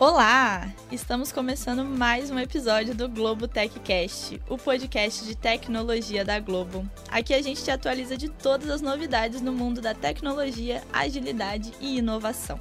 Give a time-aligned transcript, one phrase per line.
[0.00, 0.72] Olá!
[0.90, 6.90] Estamos começando mais um episódio do Globo TechCast, o podcast de tecnologia da Globo.
[7.10, 11.98] Aqui a gente te atualiza de todas as novidades no mundo da tecnologia, agilidade e
[11.98, 12.58] inovação.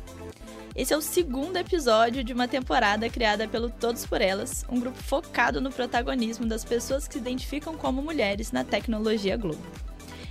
[0.76, 5.02] Esse é o segundo episódio de uma temporada criada pelo Todos por Elas, um grupo
[5.02, 9.64] focado no protagonismo das pessoas que se identificam como mulheres na tecnologia Globo.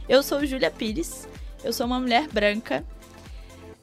[0.06, 1.26] Eu sou Júlia Pires,
[1.64, 2.84] eu sou uma mulher branca,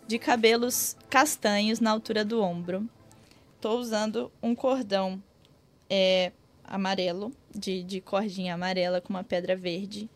[0.07, 2.87] de cabelos castanhos na altura do ombro,
[3.65, 5.19] estou usando um cordão
[5.89, 6.31] é,
[6.63, 10.07] amarelo, de, de cordinha amarela com uma pedra verde,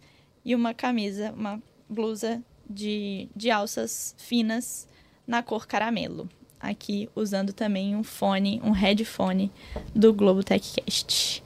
[0.45, 4.87] e uma camisa, uma blusa de, de alças finas
[5.25, 6.29] na cor caramelo.
[6.59, 9.51] Aqui usando também um fone, um headphone
[9.95, 11.43] do Globo Techcast.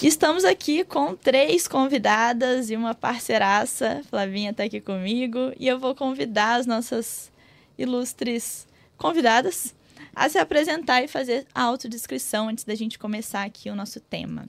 [0.00, 4.02] Estamos aqui com três convidadas e uma parceiraça.
[4.08, 7.32] Flavinha está aqui comigo e eu vou convidar as nossas
[7.76, 9.74] ilustres convidadas
[10.14, 14.48] a se apresentar e fazer a autodescrição antes da gente começar aqui o nosso tema.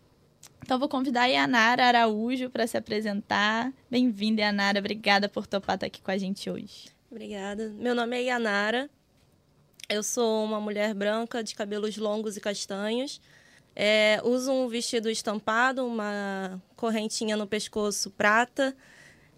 [0.61, 3.71] Então, vou convidar a Yanara Araújo para se apresentar.
[3.89, 4.79] Bem-vinda, Yanara.
[4.79, 6.87] Obrigada por topar estar aqui com a gente hoje.
[7.09, 7.69] Obrigada.
[7.77, 8.89] Meu nome é Yanara.
[9.87, 13.21] Eu sou uma mulher branca de cabelos longos e castanhos.
[13.75, 18.75] É, uso um vestido estampado, uma correntinha no pescoço prata.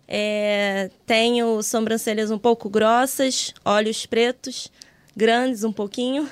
[0.08, 4.72] É, tenho sobrancelhas um pouco grossas, olhos pretos
[5.18, 6.30] grandes um pouquinho,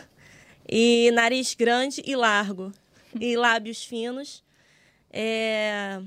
[0.69, 2.72] e nariz grande e largo,
[3.19, 4.44] e lábios finos.
[5.09, 6.00] É...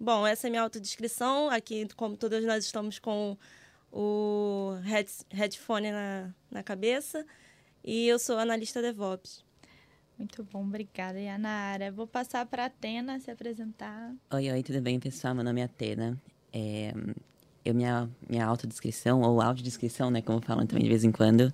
[0.00, 1.48] Bom, essa é a minha autodescrição.
[1.48, 3.36] Aqui, como todas nós estamos com
[3.92, 7.24] o head, headphone na, na cabeça.
[7.84, 9.44] E eu sou analista DevOps.
[10.18, 11.92] Muito bom, obrigada, Yanara.
[11.92, 14.12] Vou passar para a Atena se apresentar.
[14.32, 15.36] Oi, oi, tudo bem, pessoal?
[15.36, 16.20] Meu nome é Atena.
[16.52, 16.92] É,
[17.64, 21.52] eu, minha, minha autodescrição, ou audiodescrição, né, como falam também de vez em quando,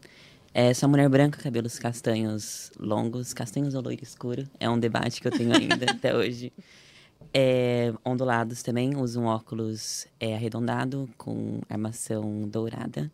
[0.61, 4.45] é, sou mulher branca, cabelos castanhos longos, castanhos ou loiro escuro.
[4.59, 6.53] É um debate que eu tenho ainda até hoje.
[7.33, 13.09] É, ondulados também, uso um óculos é, arredondado com armação dourada.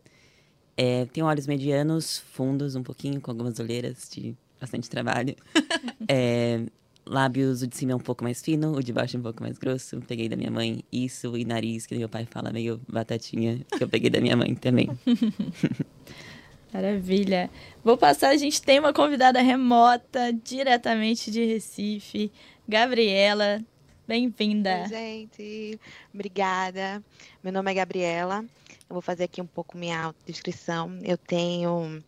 [0.74, 5.36] É, tenho olhos medianos, fundos um pouquinho, com algumas olheiras de bastante trabalho.
[6.08, 6.64] é,
[7.04, 9.42] lábios, o de cima é um pouco mais fino, o de baixo é um pouco
[9.42, 10.00] mais grosso.
[10.08, 13.88] Peguei da minha mãe isso, e nariz, que meu pai fala meio batatinha, que eu
[13.88, 14.88] peguei da minha mãe também.
[16.74, 17.48] Maravilha.
[17.84, 22.32] Vou passar, a gente tem uma convidada remota, diretamente de Recife,
[22.68, 23.62] Gabriela.
[24.08, 24.84] Bem-vinda.
[24.88, 25.78] Gente.
[26.12, 27.00] Obrigada.
[27.44, 28.44] Meu nome é Gabriela.
[28.90, 30.98] Eu vou fazer aqui um pouco minha autodescrição.
[31.04, 32.02] Eu tenho.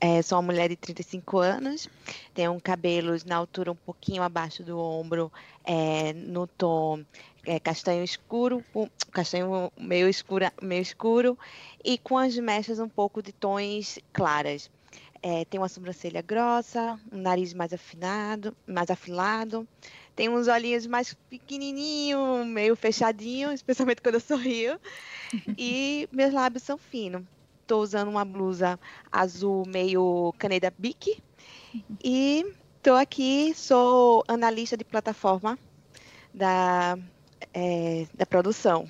[0.00, 1.86] É, sou uma mulher de 35 anos,
[2.32, 5.30] tenho cabelos na altura um pouquinho abaixo do ombro,
[5.62, 7.04] é, no tom
[7.50, 8.64] é, castanho escuro,
[9.10, 11.36] castanho meio, escura, meio escuro
[11.84, 14.70] e com as mechas um pouco de tons claras.
[15.20, 19.66] É, tem uma sobrancelha grossa, um nariz mais afinado, mais afilado,
[20.14, 24.80] tem uns olhinhos mais pequenininhos, meio fechadinhos, especialmente quando eu sorrio,
[25.58, 27.24] e meus lábios são finos.
[27.62, 28.78] Estou usando uma blusa
[29.10, 31.20] azul meio caneda bique
[32.02, 32.46] e
[32.76, 35.58] estou aqui, sou analista de plataforma
[36.32, 36.96] da
[37.52, 38.88] é, da produção.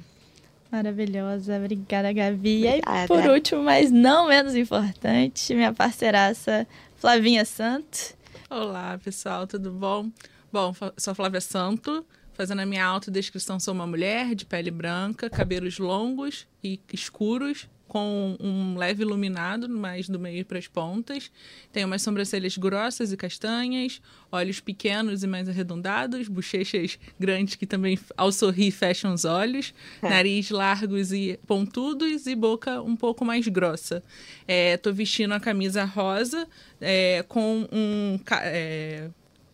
[0.71, 2.67] Maravilhosa, obrigada, Gabi.
[2.67, 3.05] Obrigada.
[3.05, 6.67] E por último, mas não menos importante, minha parceiraça
[6.97, 8.15] Flavinha Santo.
[8.49, 10.11] Olá, pessoal, tudo bom?
[10.53, 15.79] Bom, sou Flávia Santo, fazendo a minha autodescrição, sou uma mulher de pele branca, cabelos
[15.79, 21.29] longos e escuros, com um leve iluminado, mais do meio para as pontas.
[21.73, 27.99] Tem umas sobrancelhas grossas e castanhas, olhos pequenos e mais arredondados, bochechas grandes que também,
[28.17, 30.09] ao sorrir, fecham os olhos, é.
[30.09, 34.05] nariz largos e pontudos e boca um pouco mais grossa.
[34.47, 36.47] Estou é, vestindo a camisa rosa
[36.81, 38.21] é, com um.
[38.41, 39.09] É,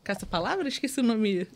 [0.04, 0.68] caça-palavra?
[0.68, 1.46] Esqueci o nome.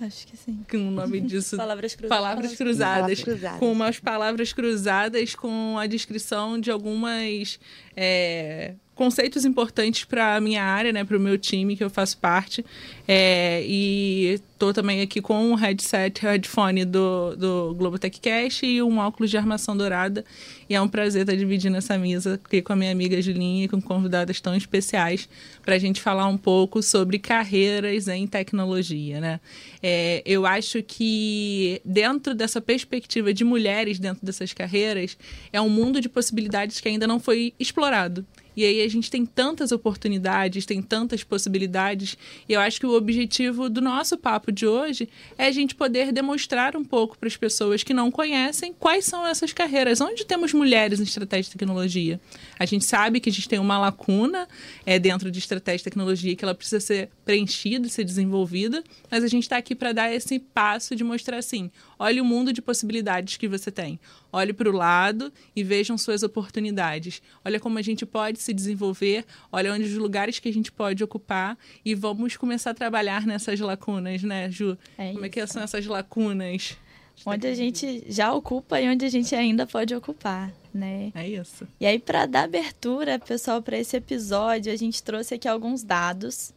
[0.00, 0.64] Acho que sim.
[0.68, 1.56] Que o nome disso.
[1.56, 2.18] palavras cruzadas.
[2.18, 2.94] Palavras cruzadas.
[2.94, 3.58] Palavras cruzadas.
[3.60, 7.60] Com umas palavras cruzadas com a descrição de algumas
[7.96, 12.16] é, conceitos importantes para a minha área, né, para o meu time que eu faço
[12.18, 12.64] parte.
[13.06, 18.98] É, e estou também aqui com um headset, headphone do, do Globo Techcast e um
[18.98, 20.24] óculos de armação dourada.
[20.68, 23.68] E é um prazer estar dividindo essa mesa aqui com a minha amiga Julinha e
[23.68, 25.28] com convidadas tão especiais
[25.62, 29.20] para a gente falar um pouco sobre carreiras em tecnologia.
[29.20, 29.40] Né?
[29.82, 35.16] É, eu acho que dentro dessa perspectiva de mulheres dentro dessas carreiras,
[35.52, 38.24] é um mundo de possibilidades que ainda não foi explorado.
[38.56, 42.16] E aí a gente tem tantas oportunidades, tem tantas possibilidades.
[42.48, 46.12] E eu acho que o objetivo do nosso papo de hoje é a gente poder
[46.12, 50.52] demonstrar um pouco para as pessoas que não conhecem quais são essas carreiras, onde temos
[50.52, 52.20] mulheres em estratégia de tecnologia.
[52.58, 54.48] A gente sabe que a gente tem uma lacuna
[54.86, 59.28] é, dentro de estratégia de tecnologia que ela precisa ser preenchida, ser desenvolvida, mas a
[59.28, 63.36] gente está aqui para dar esse passo de mostrar assim: olha o mundo de possibilidades
[63.36, 63.98] que você tem.
[64.34, 67.22] Olhe para o lado e vejam suas oportunidades.
[67.44, 71.04] Olha como a gente pode se desenvolver, olha onde os lugares que a gente pode
[71.04, 74.76] ocupar e vamos começar a trabalhar nessas lacunas, né, Ju?
[74.98, 76.76] É como é que são essas lacunas?
[77.24, 81.12] Onde a gente já ocupa e onde a gente ainda pode ocupar, né?
[81.14, 81.64] É isso.
[81.78, 86.52] E aí, para dar abertura, pessoal, para esse episódio, a gente trouxe aqui alguns dados.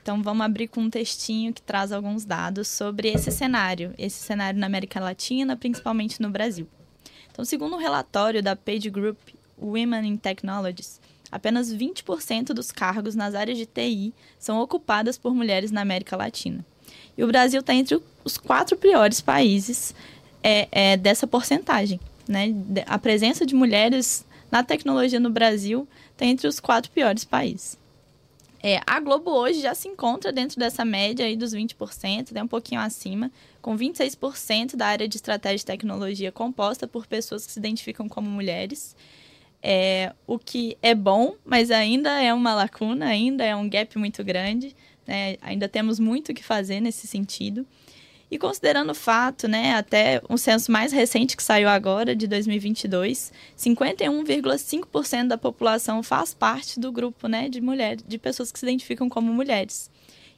[0.00, 4.58] Então, vamos abrir com um textinho que traz alguns dados sobre esse cenário, esse cenário
[4.58, 6.66] na América Latina, principalmente no Brasil.
[7.32, 9.18] Então, segundo um relatório da Page Group
[9.60, 11.00] Women in Technologies,
[11.30, 16.64] apenas 20% dos cargos nas áreas de TI são ocupadas por mulheres na América Latina.
[17.16, 19.94] E o Brasil está entre os quatro piores países
[20.42, 22.00] é, é, dessa porcentagem.
[22.26, 22.54] Né?
[22.86, 27.78] A presença de mulheres na tecnologia no Brasil está entre os quatro piores países.
[28.62, 32.48] É, a Globo hoje já se encontra dentro dessa média aí dos 20%, é um
[32.48, 33.30] pouquinho acima,
[33.62, 38.28] com 26% da área de estratégia e tecnologia composta por pessoas que se identificam como
[38.28, 38.94] mulheres.
[39.62, 44.22] É, o que é bom, mas ainda é uma lacuna, ainda é um gap muito
[44.22, 44.76] grande.
[45.06, 45.36] Né?
[45.40, 47.66] Ainda temos muito o que fazer nesse sentido.
[48.30, 53.32] E considerando o fato, né, até um censo mais recente que saiu agora, de 2022,
[53.58, 59.08] 51,5% da população faz parte do grupo né, de mulheres, de pessoas que se identificam
[59.08, 59.90] como mulheres.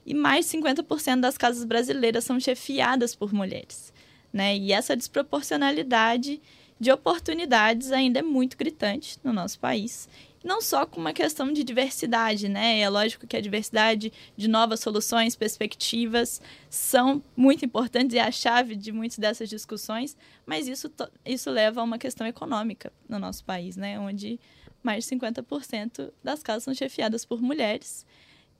[0.06, 3.92] E mais de 50% das casas brasileiras são chefiadas por mulheres.
[4.32, 4.56] Né?
[4.56, 6.40] E essa desproporcionalidade
[6.80, 10.08] de oportunidades ainda é muito gritante no nosso país
[10.44, 12.80] não só com uma questão de diversidade, né?
[12.80, 18.30] É lógico que a diversidade de novas soluções, perspectivas são muito importantes e é a
[18.30, 20.90] chave de muitas dessas discussões, mas isso,
[21.24, 23.98] isso leva a uma questão econômica no nosso país, né?
[23.98, 24.40] Onde
[24.82, 28.04] mais de 50% das casas são chefiadas por mulheres.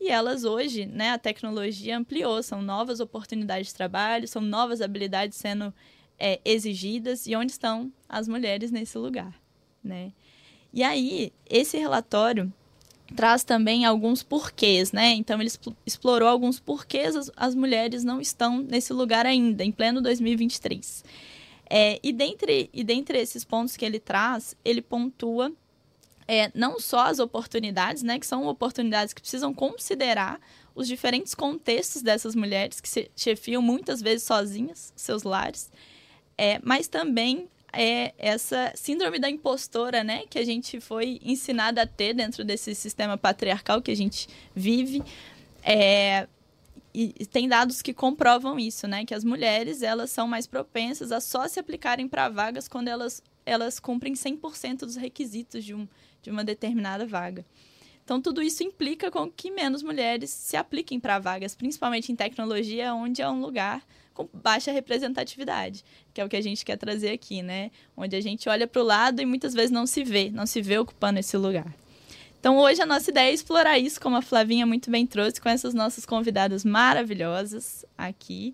[0.00, 5.38] E elas hoje, né, a tecnologia ampliou, são novas oportunidades de trabalho, são novas habilidades
[5.38, 5.72] sendo
[6.18, 9.32] é, exigidas, e onde estão as mulheres nesse lugar,
[9.82, 10.12] né?
[10.72, 12.52] E aí, esse relatório
[13.14, 15.12] traz também alguns porquês, né?
[15.12, 15.50] Então, ele
[15.84, 21.04] explorou alguns porquês as, as mulheres não estão nesse lugar ainda, em pleno 2023.
[21.68, 25.52] É, e, dentre, e dentre esses pontos que ele traz, ele pontua
[26.26, 28.18] é, não só as oportunidades, né?
[28.18, 30.40] Que são oportunidades que precisam considerar
[30.74, 35.70] os diferentes contextos dessas mulheres que se chefiam muitas vezes sozinhas seus lares,
[36.38, 41.86] é, mas também é essa síndrome da impostora, né, que a gente foi ensinada a
[41.86, 45.02] ter dentro desse sistema patriarcal que a gente vive.
[45.62, 46.28] É,
[46.94, 51.20] e tem dados que comprovam isso, né, que as mulheres elas são mais propensas a
[51.20, 55.88] só se aplicarem para vagas quando elas elas cumprem 100% dos requisitos de, um,
[56.22, 57.44] de uma determinada vaga.
[58.04, 62.94] Então, tudo isso implica com que menos mulheres se apliquem para vagas, principalmente em tecnologia,
[62.94, 67.10] onde é um lugar com baixa representatividade, que é o que a gente quer trazer
[67.10, 67.70] aqui, né?
[67.96, 70.60] Onde a gente olha para o lado e muitas vezes não se vê, não se
[70.60, 71.74] vê ocupando esse lugar.
[72.38, 75.48] Então, hoje a nossa ideia é explorar isso, como a Flavinha muito bem trouxe, com
[75.48, 78.52] essas nossas convidadas maravilhosas aqui.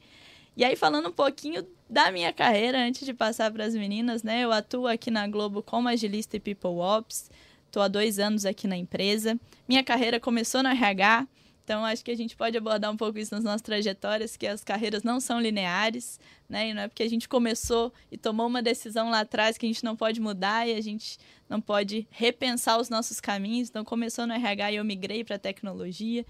[0.54, 4.44] E aí, falando um pouquinho da minha carreira, antes de passar para as meninas, né?
[4.44, 7.30] Eu atuo aqui na Globo como agilista e People Ops.
[7.64, 9.38] Estou há dois anos aqui na empresa.
[9.66, 11.26] Minha carreira começou no RH,
[11.68, 14.64] então, acho que a gente pode abordar um pouco isso nas nossas trajetórias, que as
[14.64, 16.70] carreiras não são lineares, né?
[16.70, 19.68] E não é porque a gente começou e tomou uma decisão lá atrás que a
[19.68, 23.68] gente não pode mudar e a gente não pode repensar os nossos caminhos.
[23.68, 26.24] Então, começou no RH e eu migrei para tecnologia.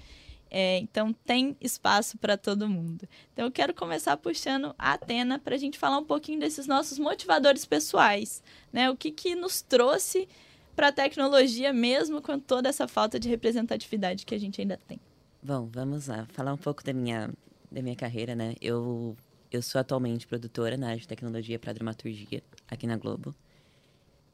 [0.51, 3.09] É, então, tem espaço para todo mundo.
[3.33, 6.99] Então, eu quero começar puxando a Atena para a gente falar um pouquinho desses nossos
[6.99, 8.43] motivadores pessoais,
[8.73, 8.91] né?
[8.91, 10.29] O que, que nos trouxe
[10.75, 14.99] para a tecnologia, mesmo com toda essa falta de representatividade que a gente ainda tem.
[15.43, 16.27] Bom, vamos lá.
[16.33, 17.31] Falar um pouco da minha,
[17.71, 18.55] da minha carreira, né?
[18.61, 19.17] Eu,
[19.53, 23.35] eu sou atualmente produtora na área de tecnologia para dramaturgia aqui na Globo.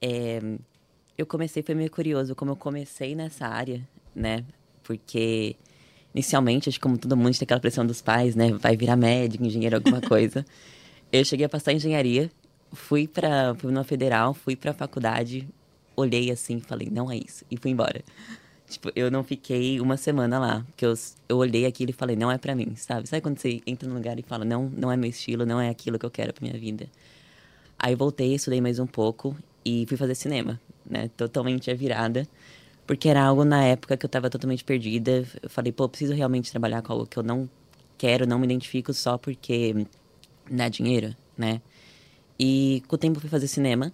[0.01, 0.41] É,
[1.17, 4.45] eu comecei, foi meio curioso como eu comecei nessa área, né?
[4.83, 5.57] Porque
[6.15, 8.53] inicialmente, acho que como todo mundo tem aquela pressão dos pais, né?
[8.53, 10.45] Vai virar médico, engenheiro, alguma coisa.
[11.13, 12.31] eu cheguei a passar engenharia,
[12.73, 15.49] fui para fui numa federal, fui para a faculdade,
[15.97, 18.03] olhei assim, falei, não é isso, e fui embora.
[18.69, 20.95] Tipo, eu não fiquei uma semana lá, porque eu,
[21.29, 23.09] eu olhei aquilo e falei, não é para mim, sabe?
[23.09, 25.69] Sabe quando você entra num lugar e fala, não, não é meu estilo, não é
[25.69, 26.87] aquilo que eu quero pra minha vida?
[27.79, 31.11] Aí voltei, estudei mais um pouco e fui fazer cinema, né?
[31.17, 32.27] Totalmente a virada.
[32.87, 35.25] porque era algo na época que eu estava totalmente perdida.
[35.43, 37.49] Eu falei, pô, eu preciso realmente trabalhar com algo que eu não
[37.99, 39.87] quero, não me identifico só porque
[40.51, 41.61] dá dinheiro, né?
[42.39, 43.93] E com o tempo fui fazer cinema.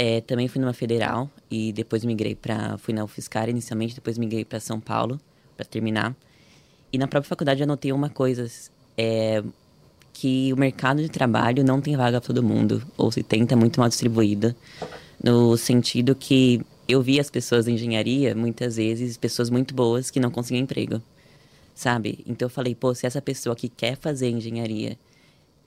[0.00, 4.44] É, também fui numa federal e depois migrei para fui na UFSCar inicialmente, depois migrei
[4.44, 5.20] para São Paulo
[5.56, 6.14] para terminar.
[6.92, 8.48] E na própria faculdade eu anotei uma coisa,
[8.96, 9.42] é,
[10.12, 13.56] que o mercado de trabalho não tem vaga para todo mundo, ou se tenta é
[13.56, 14.56] muito mal distribuída,
[15.22, 20.18] no sentido que eu vi as pessoas da engenharia, muitas vezes, pessoas muito boas que
[20.18, 21.00] não conseguiam emprego,
[21.74, 22.24] sabe?
[22.26, 24.98] Então eu falei, pô, se essa pessoa que quer fazer engenharia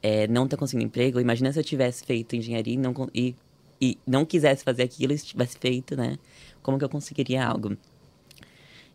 [0.04, 3.36] é, não está conseguindo emprego, imagina se eu tivesse feito engenharia e não, e,
[3.82, 6.18] e não quisesse fazer aquilo e tivesse feito, né?
[6.62, 7.76] Como que eu conseguiria algo?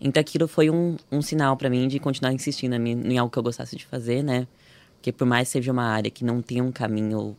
[0.00, 3.43] Então aquilo foi um, um sinal para mim de continuar insistindo em, algo que eu
[3.43, 4.47] gostasse de fazer, né?
[4.95, 7.37] Porque por mais que seja uma área que não tem um caminho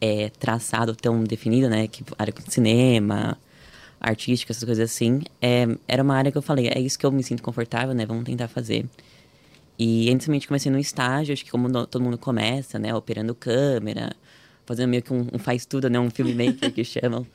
[0.00, 1.86] é, traçado tão definido, né?
[1.86, 3.38] Que área de cinema,
[4.00, 7.12] artística, essas coisas assim, é, era uma área que eu falei, é isso que eu
[7.12, 8.06] me sinto confortável, né?
[8.06, 8.86] Vamos tentar fazer.
[9.78, 12.94] E inicialmente comecei no estágio, acho que como todo mundo começa, né?
[12.94, 14.12] Operando câmera,
[14.70, 15.98] fazendo meio que um, um faz tudo, né?
[15.98, 17.26] Um filmmaker que chamam.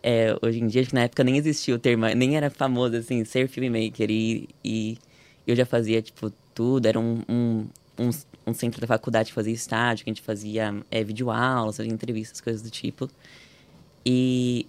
[0.00, 2.94] É, hoje em dia, acho que na época nem existia o termo, nem era famoso,
[2.94, 4.08] assim, ser filmmaker.
[4.08, 4.96] E, e
[5.44, 6.86] eu já fazia, tipo, tudo.
[6.86, 7.66] Era um, um,
[7.98, 8.10] um,
[8.46, 12.62] um centro da faculdade que fazia estágio, que a gente fazia é, videoaulas, entrevistas, coisas
[12.62, 13.10] do tipo.
[14.06, 14.64] E,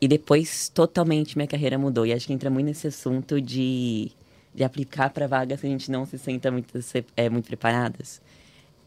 [0.00, 2.04] e depois, totalmente, minha carreira mudou.
[2.04, 4.10] E acho que entra muito nesse assunto de,
[4.52, 6.76] de aplicar para vagas que a gente não se senta muito,
[7.16, 8.20] é, muito preparadas.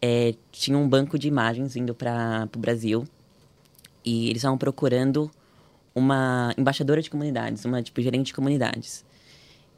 [0.01, 3.07] É, tinha um banco de imagens vindo para o Brasil
[4.03, 5.29] e eles estavam procurando
[5.93, 9.05] uma embaixadora de comunidades, uma tipo gerente de comunidades.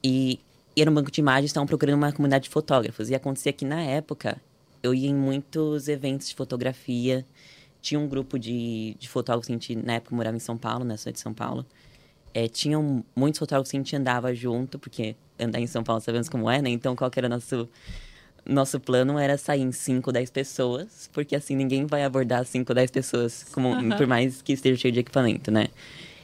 [0.04, 0.40] E,
[0.76, 3.10] e era um banco de imagens, estavam procurando uma comunidade de fotógrafos.
[3.10, 4.42] E acontecia que na época
[4.82, 7.26] eu ia em muitos eventos de fotografia.
[7.82, 10.86] Tinha um grupo de, de fotógrafos que a gente, na época, morava em São Paulo,
[10.86, 11.66] na cidade de São Paulo.
[12.34, 16.30] É, tinham muitos fotógrafos que a gente andava junto, porque andar em São Paulo sabemos
[16.30, 16.70] como é, né?
[16.70, 17.70] Então, qual era o nosso
[18.46, 22.92] nosso plano era sair em 5, 10 pessoas, porque assim ninguém vai abordar 5, 10
[22.92, 23.90] pessoas, como, uhum.
[23.98, 25.68] por mais que esteja cheio de equipamento, né?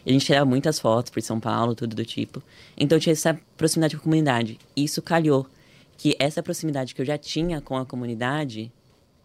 [0.06, 2.42] a gente tirava muitas fotos por São Paulo, tudo do tipo.
[2.78, 4.58] Então tinha essa proximidade com a comunidade.
[4.76, 5.48] E isso calhou
[5.98, 8.72] que essa proximidade que eu já tinha com a comunidade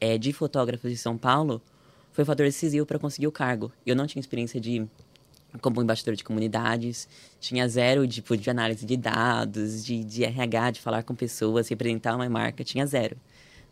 [0.01, 1.63] é, de fotógrafos de São Paulo
[2.13, 3.73] foi um fator decisivo para conseguir o cargo.
[3.87, 4.87] Eu não tinha experiência de
[5.61, 7.09] como embaixador de comunidades,
[7.41, 12.15] tinha zero tipo, de análise de dados, de, de RH, de falar com pessoas, representar
[12.15, 13.17] uma marca, tinha zero.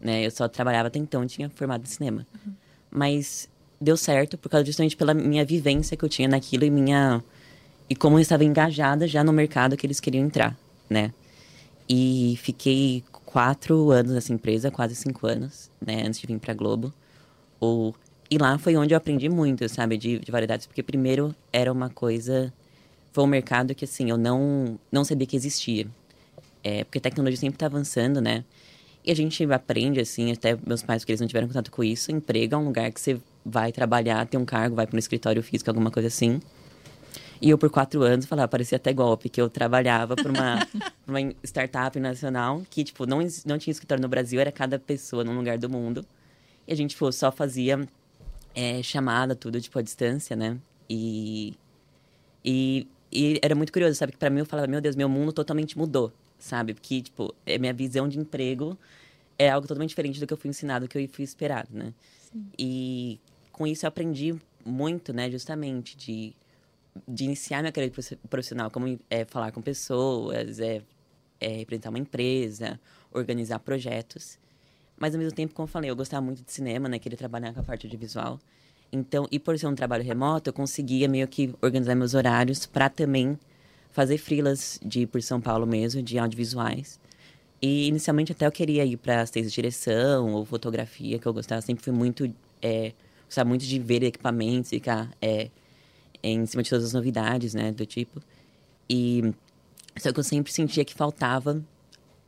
[0.00, 0.26] Né?
[0.26, 2.26] Eu só trabalhava até então, tinha formado em cinema.
[2.34, 2.52] Uhum.
[2.90, 3.48] Mas
[3.80, 7.22] deu certo por causa justamente pela minha vivência que eu tinha naquilo e minha
[7.90, 10.56] e como eu estava engajada já no mercado que eles queriam entrar,
[10.88, 11.12] né?
[11.88, 16.02] E fiquei quatro anos nessa empresa, quase cinco anos, né?
[16.06, 16.92] Antes de vir para Globo.
[17.60, 17.92] O
[18.32, 21.90] e lá foi onde eu aprendi muito, sabe, de, de variedades, porque primeiro era uma
[21.90, 22.50] coisa,
[23.12, 25.86] foi um mercado que assim eu não não sabia que existia,
[26.64, 28.42] é, porque a tecnologia sempre está avançando, né?
[29.04, 32.10] E a gente aprende assim, até meus pais, porque eles não tiveram contato com isso,
[32.10, 35.42] emprego é um lugar que você vai trabalhar, tem um cargo, vai para um escritório
[35.42, 36.40] físico, alguma coisa assim.
[37.38, 40.66] E eu, por quatro anos, falava, parecia até golpe, que eu trabalhava para uma,
[41.06, 45.36] uma startup nacional que, tipo, não, não tinha escritório no Brasil, era cada pessoa num
[45.36, 46.06] lugar do mundo.
[46.66, 47.86] E a gente, tipo, só fazia
[48.54, 50.58] é, chamada, tudo, tipo, à distância, né?
[50.88, 51.54] E,
[52.44, 54.12] e, e era muito curioso, sabe?
[54.12, 56.74] Que para mim eu falava, meu Deus, meu mundo totalmente mudou, sabe?
[56.74, 58.78] Porque, tipo, é minha visão de emprego
[59.38, 61.92] é algo totalmente diferente do que eu fui ensinado, do que eu fui esperado, né?
[62.32, 62.46] Sim.
[62.58, 65.30] E com isso eu aprendi muito, né?
[65.30, 66.34] Justamente de,
[67.08, 67.94] de iniciar minha carreira
[68.28, 70.82] profissional, como é, falar com pessoas, é,
[71.40, 72.78] é representar uma empresa,
[73.10, 74.38] organizar projetos.
[75.02, 76.96] Mas ao mesmo tempo, como eu falei, eu gostava muito de cinema, né?
[76.96, 78.38] Queria trabalhar com a parte audiovisual.
[78.92, 82.88] Então, e por ser um trabalho remoto, eu conseguia meio que organizar meus horários para
[82.88, 83.36] também
[83.90, 87.00] fazer frilas de por São Paulo mesmo, de audiovisuais.
[87.60, 91.60] E inicialmente até eu queria ir para assistência de direção ou fotografia, que eu gostava,
[91.62, 92.32] sempre fui muito.
[92.62, 92.92] É,
[93.24, 95.50] gostava muito de ver equipamentos, ficar é,
[96.22, 98.22] em cima de todas as novidades, né, do tipo.
[98.88, 99.34] E
[99.98, 101.60] só que eu sempre sentia que faltava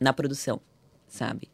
[0.00, 0.60] na produção,
[1.06, 1.53] sabe?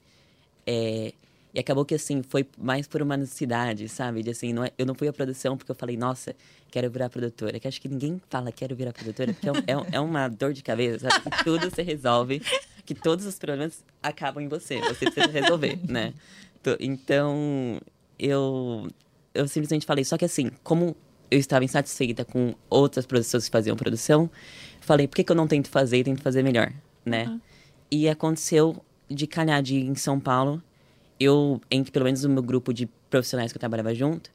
[0.73, 1.13] É,
[1.53, 4.23] e acabou que, assim, foi mais por uma necessidade, sabe?
[4.23, 6.35] De, assim, não é, eu não fui à produção porque eu falei, nossa,
[6.71, 7.59] quero virar produtora.
[7.59, 10.63] Que acho que ninguém fala, quero virar produtora, porque é, é, é uma dor de
[10.63, 11.25] cabeça, sabe?
[11.25, 12.41] Que tudo se resolve,
[12.87, 14.81] que todos os problemas acabam em você.
[14.81, 16.15] Você precisa resolver, né?
[16.79, 17.81] Então,
[18.17, 18.87] eu,
[19.35, 20.95] eu simplesmente falei, só que assim, como
[21.31, 24.31] eu estava insatisfeita com outras pessoas que faziam produção,
[24.81, 26.73] falei, por que, que eu não tento fazer e tento fazer melhor,
[27.05, 27.27] né?
[27.27, 27.41] Uhum.
[27.91, 30.63] E aconteceu de calhar de em São Paulo,
[31.19, 34.31] eu, entre pelo menos o meu grupo de profissionais que eu trabalhava junto,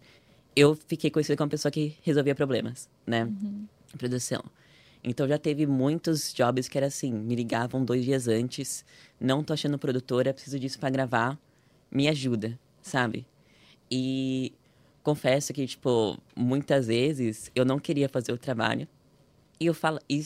[0.55, 3.23] eu fiquei conhecida como uma pessoa que resolvia problemas, né?
[3.23, 3.65] Uhum.
[3.97, 4.43] Produção.
[5.03, 8.83] Então já teve muitos jobs que era assim, me ligavam dois dias antes,
[9.19, 11.39] não tô achando produtora, preciso disso para gravar,
[11.91, 13.25] me ajuda, sabe?
[13.89, 14.51] E
[15.03, 18.87] confesso que, tipo, muitas vezes eu não queria fazer o trabalho.
[19.59, 20.25] E eu falo, e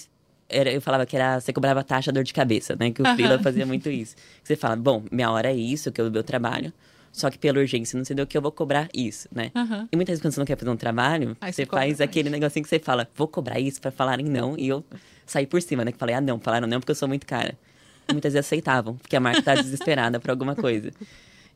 [0.49, 2.91] era, eu falava que era, você cobrava taxa dor de cabeça, né?
[2.91, 4.15] Que o Frila fazia muito isso.
[4.43, 6.73] Você fala, bom, minha hora é isso, que é o meu trabalho.
[7.11, 9.51] Só que pela urgência não sei do que eu vou cobrar isso, né?
[9.55, 9.87] Aham.
[9.91, 12.01] E muitas vezes quando você não quer fazer um trabalho, Aí você faz mais.
[12.01, 14.55] aquele negocinho que você fala, vou cobrar isso pra falarem não.
[14.57, 14.83] E eu
[15.25, 15.91] saí por cima, né?
[15.91, 17.57] Que falei, ah, não, falaram não porque eu sou muito cara.
[18.07, 20.91] E muitas vezes aceitavam, porque a marca tá desesperada por alguma coisa.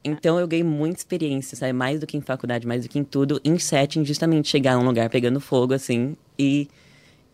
[0.03, 1.71] Então eu ganhei muita experiência, sabe?
[1.71, 4.83] Mais do que em faculdade, mais do que em tudo, em setting, justamente chegar num
[4.83, 6.67] lugar pegando fogo, assim, e,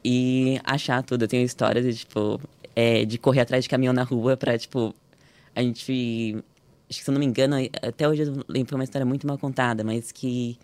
[0.03, 1.23] e achar tudo.
[1.23, 2.39] Eu tenho histórias de, tipo,
[2.75, 4.93] é, de correr atrás de caminhão na rua pra, tipo,
[5.55, 6.37] a gente.
[6.89, 9.27] Acho que se eu não me engano, até hoje eu lembro foi uma história muito
[9.27, 10.57] mal contada, mas que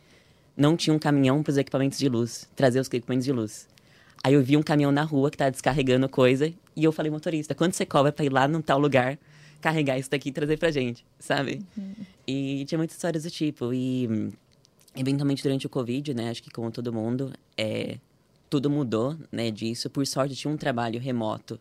[0.57, 3.67] não tinha um caminhão para os equipamentos de luz, trazer os equipamentos de luz.
[4.23, 7.53] Aí eu vi um caminhão na rua que tá descarregando coisa e eu falei, motorista,
[7.53, 9.19] quanto você cobra para ir lá num tal lugar
[9.61, 11.61] carregar isso daqui e trazer pra gente, sabe?
[12.25, 13.71] E tinha muitas histórias do tipo.
[13.73, 14.31] E
[14.95, 17.97] eventualmente durante o Covid, né, acho que como todo mundo, é,
[18.55, 19.89] tudo mudou, né, disso.
[19.89, 21.59] Por sorte, tinha um trabalho remoto,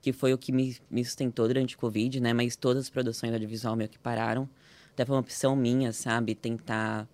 [0.00, 3.30] que foi o que me, me sustentou durante o Covid, né, mas todas as produções
[3.30, 4.48] audiovisual meio que pararam.
[4.94, 7.06] Até foi uma opção minha, sabe, tentar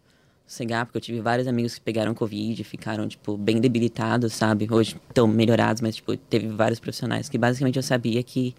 [0.47, 4.69] cegar, porque eu tive vários amigos que pegaram Covid, ficaram, tipo, bem debilitados, sabe?
[4.71, 8.55] Hoje estão melhorados, mas, tipo, teve vários profissionais que basicamente eu sabia que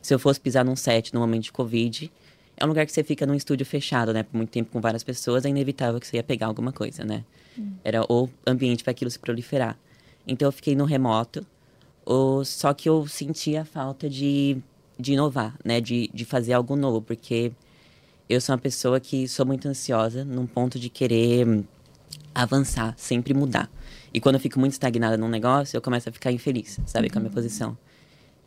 [0.00, 2.10] se eu fosse pisar num set no momento de Covid,
[2.56, 4.22] é um lugar que você fica num estúdio fechado, né?
[4.22, 7.22] Por muito tempo com várias pessoas, é inevitável que você ia pegar alguma coisa, né?
[7.84, 9.78] Era o ambiente para aquilo se proliferar.
[10.26, 11.46] Então eu fiquei no remoto,
[12.04, 14.58] ou, só que eu sentia a falta de,
[14.98, 15.80] de inovar, né?
[15.80, 17.52] De, de fazer algo novo, porque
[18.28, 21.64] eu sou uma pessoa que sou muito ansiosa, num ponto de querer
[22.34, 23.70] avançar, sempre mudar.
[24.12, 27.18] E quando eu fico muito estagnada num negócio, eu começo a ficar infeliz, sabe, com
[27.18, 27.76] a minha posição.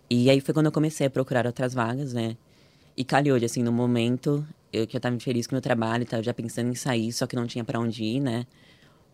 [0.10, 2.36] E aí foi quando eu comecei a procurar outras vagas, né?
[2.98, 6.06] E calhou, de, assim, no momento, eu que eu tava feliz com o meu trabalho,
[6.06, 8.46] tava já pensando em sair, só que não tinha para onde ir, né?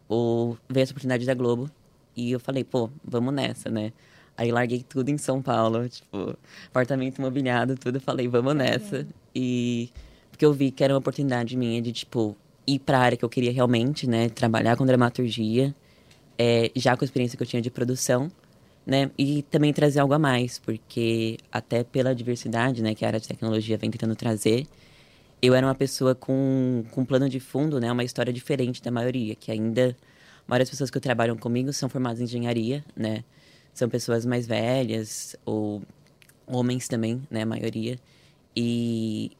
[0.08, 1.70] Ou veio essa oportunidade da Globo
[2.16, 3.92] e eu falei, pô, vamos nessa, né?
[4.38, 9.08] Aí larguei tudo em São Paulo, tipo, apartamento imobiliado, tudo, falei, vamos nessa.
[9.34, 9.90] E
[10.30, 12.36] porque eu vi que era uma oportunidade minha de, tipo,
[12.68, 14.28] ir pra área que eu queria realmente, né?
[14.30, 15.74] Trabalhar com dramaturgia,
[16.38, 18.30] é, já com a experiência que eu tinha de produção,
[18.86, 19.10] né?
[19.18, 23.28] E também trazer algo a mais, porque até pela diversidade, né, que a área de
[23.28, 24.68] tecnologia vem tentando trazer,
[25.42, 29.36] eu era uma pessoa com, com plano de fundo, né, uma história diferente da maioria,
[29.36, 29.96] que ainda
[30.48, 33.24] das pessoas que trabalham comigo são formadas em engenharia, né?
[33.74, 35.82] São pessoas mais velhas ou
[36.48, 37.98] homens também, né, a maioria.
[38.56, 39.32] E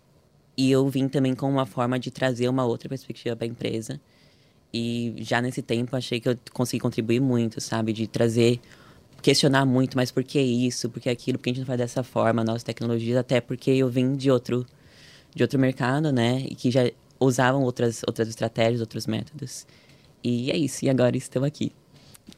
[0.58, 4.00] e eu vim também com uma forma de trazer uma outra perspectiva para a empresa.
[4.74, 7.92] E já nesse tempo achei que eu consegui contribuir muito, sabe?
[7.94, 8.60] De trazer,
[9.22, 11.80] questionar muito, mas por que isso, por que aquilo, por que a gente não faz
[11.80, 14.66] dessa forma, nossas tecnologias, até porque eu vim de outro,
[15.34, 16.46] de outro mercado, né?
[16.50, 16.90] E que já
[17.20, 19.66] usavam outras, outras estratégias, outros métodos.
[20.28, 21.72] E é isso, e agora estou aqui.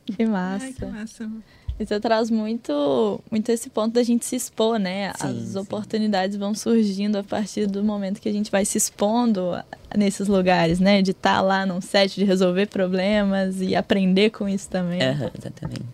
[0.06, 0.66] Que massa.
[0.66, 1.32] Ai, que massa.
[1.80, 5.14] Você traz muito, muito esse ponto da gente se expor, né?
[5.14, 5.60] Sim, As sim.
[5.60, 9.52] oportunidades vão surgindo a partir do momento que a gente vai se expondo
[9.96, 11.02] nesses lugares, né?
[11.02, 15.02] De estar lá num set, de resolver problemas e aprender com isso também.
[15.02, 15.86] Aham, exatamente.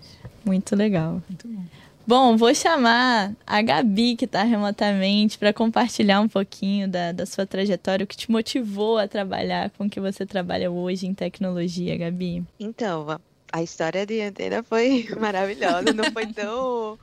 [0.43, 1.21] Muito legal.
[1.29, 1.63] Muito bom.
[2.05, 7.45] Bom, vou chamar a Gabi, que está remotamente, para compartilhar um pouquinho da, da sua
[7.45, 11.95] trajetória, o que te motivou a trabalhar com o que você trabalha hoje em tecnologia,
[11.97, 12.43] Gabi.
[12.59, 13.07] Então,
[13.53, 16.99] a- história de antena foi maravilhosa, não foi tão,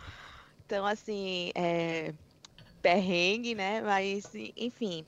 [0.69, 2.13] tão assim, é,
[2.83, 3.81] perrengue, né?
[3.81, 5.07] Mas, enfim,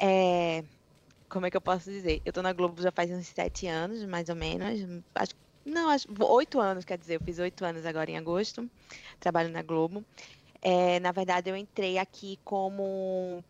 [0.00, 0.62] é,
[1.28, 2.22] como é que eu posso dizer?
[2.24, 5.02] Eu tô na Globo já faz uns sete anos, mais ou menos.
[5.16, 5.34] Acho,
[5.64, 8.70] não, acho oito anos, quer dizer, eu fiz oito anos agora em agosto,
[9.20, 10.04] trabalho na Globo.
[10.62, 13.44] É, na verdade, eu entrei aqui como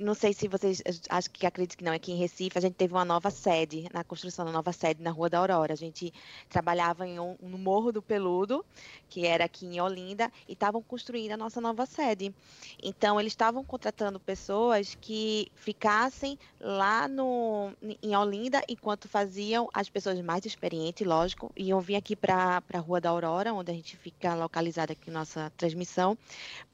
[0.00, 2.94] não sei se vocês acho que acredito que não, aqui em Recife a gente teve
[2.94, 5.74] uma nova sede, na construção da nova sede na Rua da Aurora.
[5.74, 6.12] A gente
[6.48, 8.64] trabalhava em um, no Morro do Peludo,
[9.08, 12.34] que era aqui em Olinda, e estavam construindo a nossa nova sede.
[12.82, 20.20] Então eles estavam contratando pessoas que ficassem lá no em Olinda enquanto faziam as pessoas
[20.22, 24.34] mais experientes, lógico, iam vir aqui para a Rua da Aurora, onde a gente fica
[24.34, 26.16] localizada aqui nossa transmissão,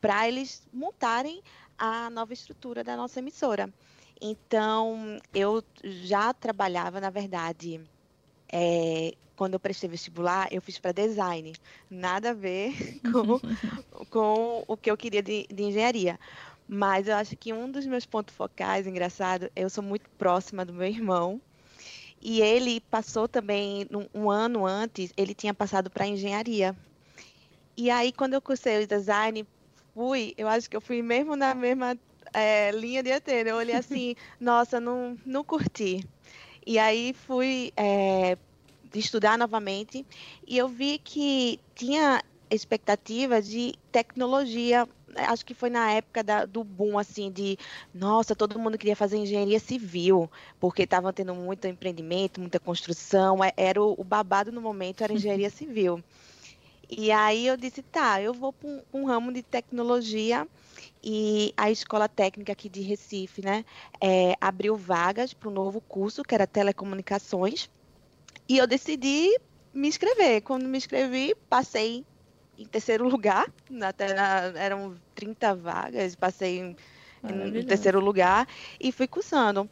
[0.01, 1.43] para eles montarem
[1.79, 3.73] a nova estrutura da nossa emissora.
[4.21, 7.81] Então, eu já trabalhava, na verdade,
[8.53, 11.53] é, quando eu prestei vestibular, eu fiz para design,
[11.91, 12.73] nada a ver
[13.13, 13.41] com,
[14.11, 16.19] com o que eu queria de, de engenharia.
[16.69, 20.73] Mas eu acho que um dos meus pontos focais, engraçado, eu sou muito próxima do
[20.73, 21.41] meu irmão.
[22.21, 26.75] E ele passou também, um, um ano antes, ele tinha passado para engenharia.
[27.77, 29.47] E aí, quando eu cursei o design,
[29.97, 31.97] fui, eu acho que eu fui mesmo na mesma
[32.35, 33.49] é, linha de antena.
[33.49, 36.07] Eu olhei assim, nossa, não, não curti.
[36.67, 38.37] E aí fui é,
[38.95, 40.05] estudar novamente
[40.47, 46.63] e eu vi que tinha expectativa de tecnologia acho que foi na época da, do
[46.63, 47.59] boom, assim, de
[47.95, 50.31] nossa, todo mundo queria fazer engenharia civil,
[50.61, 55.13] porque estava tendo muito empreendimento, muita construção, é, era o, o babado no momento, era
[55.15, 56.05] engenharia civil.
[56.89, 60.47] E aí eu disse, tá, eu vou para um, um, ramo de tecnologia
[61.03, 63.65] e a escola técnica aqui de Recife, né,
[64.01, 67.69] é, abriu vagas para um novo curso que era telecomunicações
[68.49, 69.29] e eu decidi
[69.73, 70.43] me inscrever.
[70.43, 72.05] Quando me inscrevi, passei
[72.57, 73.47] em terceiro lugar,
[73.83, 76.77] até na, eram 30 vagas, passei em,
[77.25, 78.47] em terceiro lugar
[78.81, 79.69] e fui cursando.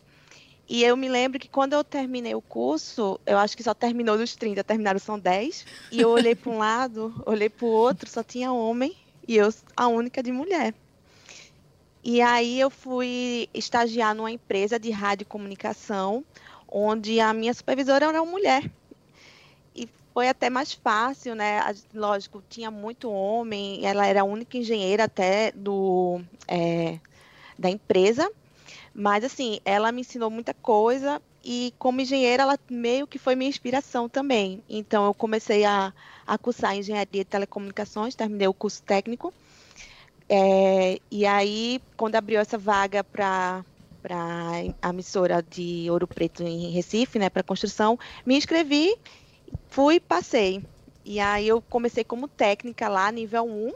[0.68, 4.16] E eu me lembro que quando eu terminei o curso, eu acho que só terminou
[4.16, 5.66] dos 30, terminaram são 10.
[5.92, 8.96] E eu olhei para um lado, olhei para o outro, só tinha homem
[9.28, 10.74] e eu a única de mulher.
[12.02, 16.24] E aí eu fui estagiar numa empresa de rádio comunicação,
[16.68, 18.70] onde a minha supervisora era uma mulher.
[19.74, 21.60] E foi até mais fácil, né?
[21.94, 26.98] Lógico, tinha muito homem, ela era a única engenheira até do, é,
[27.58, 28.30] da empresa.
[28.94, 33.48] Mas, assim, ela me ensinou muita coisa e, como engenheira, ela meio que foi minha
[33.50, 34.64] inspiração também.
[34.68, 35.92] Então, eu comecei a,
[36.26, 39.34] a cursar engenharia de telecomunicações, terminei o curso técnico.
[40.28, 43.64] É, e aí, quando abriu essa vaga para
[44.02, 44.50] para
[44.82, 48.94] a emissora de Ouro Preto em Recife, né, para construção, me inscrevi,
[49.68, 50.64] fui, passei.
[51.04, 53.72] E aí eu comecei como técnica lá, nível 1,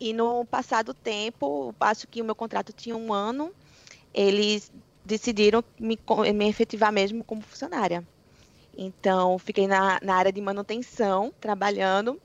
[0.00, 3.52] e no passado tempo, acho que o meu contrato tinha um ano,
[4.14, 4.70] eles
[5.04, 5.98] decidiram me,
[6.34, 8.06] me efetivar mesmo como funcionária.
[8.76, 12.20] Então, fiquei na, na área de manutenção, trabalhando.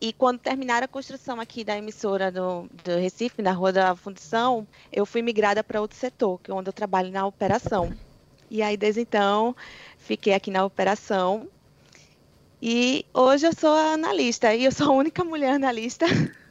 [0.00, 4.66] E quando terminaram a construção aqui da emissora do, do Recife, na Rua da Fundição,
[4.90, 7.92] eu fui migrada para outro setor, que é onde eu trabalho na operação.
[8.50, 9.54] E aí, desde então,
[9.98, 11.48] fiquei aqui na operação.
[12.62, 16.06] E hoje eu sou analista, e eu sou a única mulher analista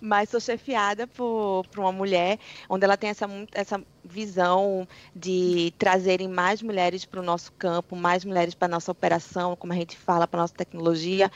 [0.00, 6.28] mas sou chefiada por, por uma mulher, onde ela tem essa, essa visão de trazerem
[6.28, 9.96] mais mulheres para o nosso campo, mais mulheres para a nossa operação, como a gente
[9.96, 11.30] fala, para a nossa tecnologia.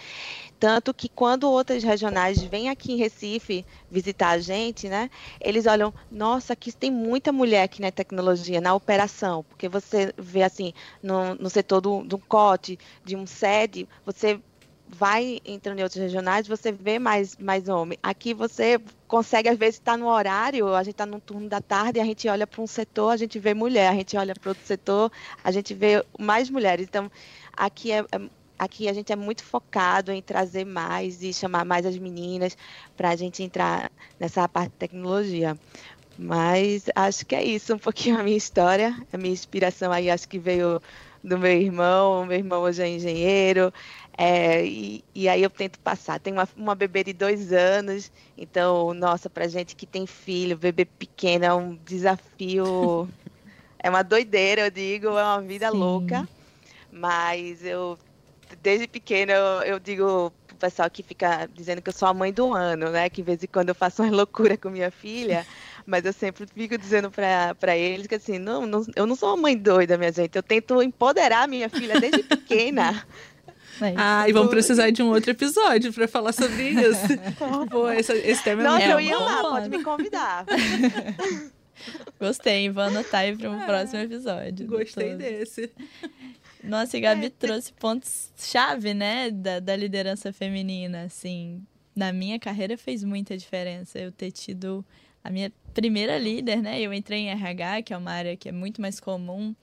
[0.58, 5.92] Tanto que quando outras regionais vêm aqui em Recife visitar a gente, né, eles olham,
[6.10, 10.72] nossa, aqui tem muita mulher aqui na tecnologia, na operação, porque você vê assim,
[11.02, 14.40] no, no setor do, do COT, de um SED, você
[14.88, 17.98] vai entrando em outros regionais, você vê mais, mais homem.
[18.02, 21.60] Aqui você consegue, às vezes, estar tá no horário, a gente está no turno da
[21.60, 24.50] tarde, a gente olha para um setor, a gente vê mulher, a gente olha para
[24.50, 25.10] outro setor,
[25.42, 26.86] a gente vê mais mulheres.
[26.88, 27.10] Então,
[27.56, 28.20] aqui é, é
[28.58, 32.56] aqui a gente é muito focado em trazer mais e chamar mais as meninas
[32.96, 35.58] para a gente entrar nessa parte de tecnologia.
[36.16, 40.28] Mas acho que é isso, um pouquinho a minha história, a minha inspiração aí acho
[40.28, 40.80] que veio
[41.22, 43.72] do meu irmão, meu irmão hoje é engenheiro,
[44.16, 46.20] é, e, e, aí eu tento passar.
[46.20, 50.84] Tem uma, uma bebê de dois anos, então, nossa, pra gente que tem filho, bebê
[50.84, 53.08] pequeno, é um desafio,
[53.82, 55.78] é uma doideira, eu digo, é uma vida Sim.
[55.78, 56.28] louca.
[56.90, 57.98] Mas eu,
[58.62, 62.32] desde pequena, eu, eu digo pro pessoal que fica dizendo que eu sou a mãe
[62.32, 63.10] do ano, né?
[63.10, 65.46] Que de vez em quando eu faço uma loucura com minha filha,
[65.86, 69.42] mas eu sempre fico dizendo para eles que assim, não, não, eu não sou uma
[69.42, 70.36] mãe doida, minha gente.
[70.36, 73.04] Eu tento empoderar minha filha desde pequena.
[73.80, 77.08] É ah, e vamos precisar de um outro episódio para falar sobre isso.
[77.70, 80.46] Pô, esse, esse tema é Nossa, eu ia lá, pode me convidar.
[82.20, 84.66] Gostei, vou anotar aí para um é, próximo episódio.
[84.66, 85.70] Gostei desse.
[86.62, 91.62] Nossa, e Gabi é, trouxe pontos-chave, né, da, da liderança feminina, assim.
[91.94, 94.84] Na minha carreira fez muita diferença eu ter tido
[95.22, 96.80] a minha primeira líder, né?
[96.80, 99.54] Eu entrei em RH, que é uma área que é muito mais comum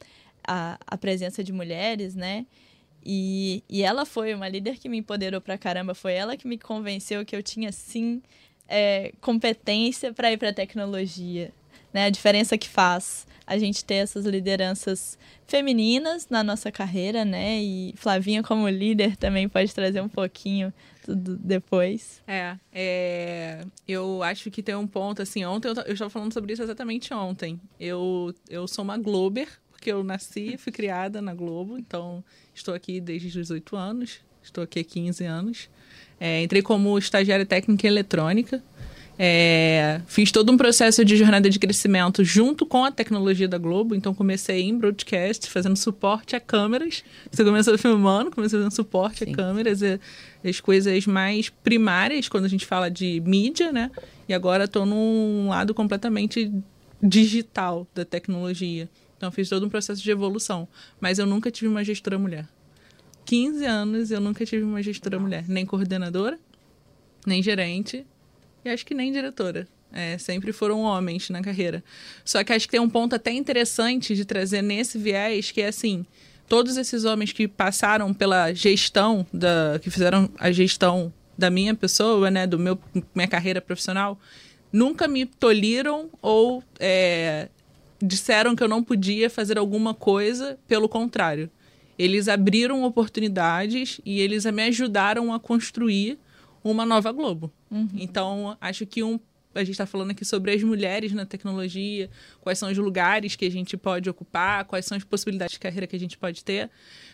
[0.48, 2.46] a, a presença de mulheres, né?
[3.04, 5.94] E, e ela foi uma líder que me empoderou pra caramba.
[5.94, 8.22] Foi ela que me convenceu que eu tinha, sim,
[8.68, 11.52] é, competência para ir para tecnologia.
[11.94, 12.06] Né?
[12.06, 17.62] A diferença que faz a gente ter essas lideranças femininas na nossa carreira, né?
[17.62, 22.22] E Flavinha, como líder, também pode trazer um pouquinho tudo depois.
[22.26, 26.54] É, é, eu acho que tem um ponto, assim, ontem eu, eu estava falando sobre
[26.54, 27.60] isso exatamente ontem.
[27.78, 29.50] Eu, eu sou uma Glober,
[29.82, 34.20] porque eu nasci e fui criada na Globo, então estou aqui desde os 18 anos,
[34.44, 35.70] estou aqui há 15 anos.
[36.20, 38.64] É, entrei como estagiária técnica em eletrônica,
[39.24, 43.94] É, fiz todo um processo de jornada de crescimento junto com a tecnologia da Globo.
[43.94, 47.04] Então, comecei em broadcast, fazendo suporte a câmeras.
[47.30, 49.32] Você começou filmando, comecei fazendo suporte Sim.
[49.32, 50.00] a câmeras, e,
[50.44, 53.92] as coisas mais primárias quando a gente fala de mídia, né?
[54.28, 56.52] E agora estou num lado completamente
[57.04, 58.90] digital da tecnologia.
[59.22, 60.68] Então, fiz todo um processo de evolução.
[61.00, 62.48] Mas eu nunca tive uma gestora mulher.
[63.24, 66.40] 15 anos eu nunca tive uma gestora mulher, nem coordenadora,
[67.24, 68.04] nem gerente
[68.66, 69.68] e acho que nem diretora.
[69.94, 71.84] É, sempre foram homens na carreira.
[72.26, 75.68] Só que acho que tem um ponto até interessante de trazer nesse viés, que é
[75.68, 76.04] assim,
[76.50, 82.32] todos esses homens que passaram pela gestão, da, que fizeram a gestão da minha pessoa,
[82.32, 82.80] né, do meu
[83.14, 84.20] minha carreira profissional,
[84.74, 87.50] nunca me tolhiram ou é,
[88.02, 91.50] disseram que eu não podia fazer alguma coisa, pelo contrário.
[91.98, 96.18] Eles abriram oportunidades e eles me ajudaram a construir
[96.64, 97.52] uma nova Globo.
[97.70, 97.90] Uhum.
[97.96, 99.20] Então, acho que um,
[99.54, 102.10] a gente está falando aqui sobre as mulheres na tecnologia,
[102.40, 105.86] quais são os lugares que a gente pode ocupar, quais são as possibilidades de carreira
[105.86, 106.70] que a gente pode ter.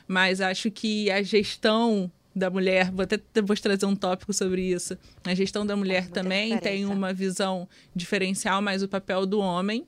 [0.07, 4.97] Mas acho que a gestão da mulher, vou até depois trazer um tópico sobre isso.
[5.23, 6.61] A gestão da mulher é também diferença.
[6.61, 9.87] tem uma visão diferencial, mas o papel do homem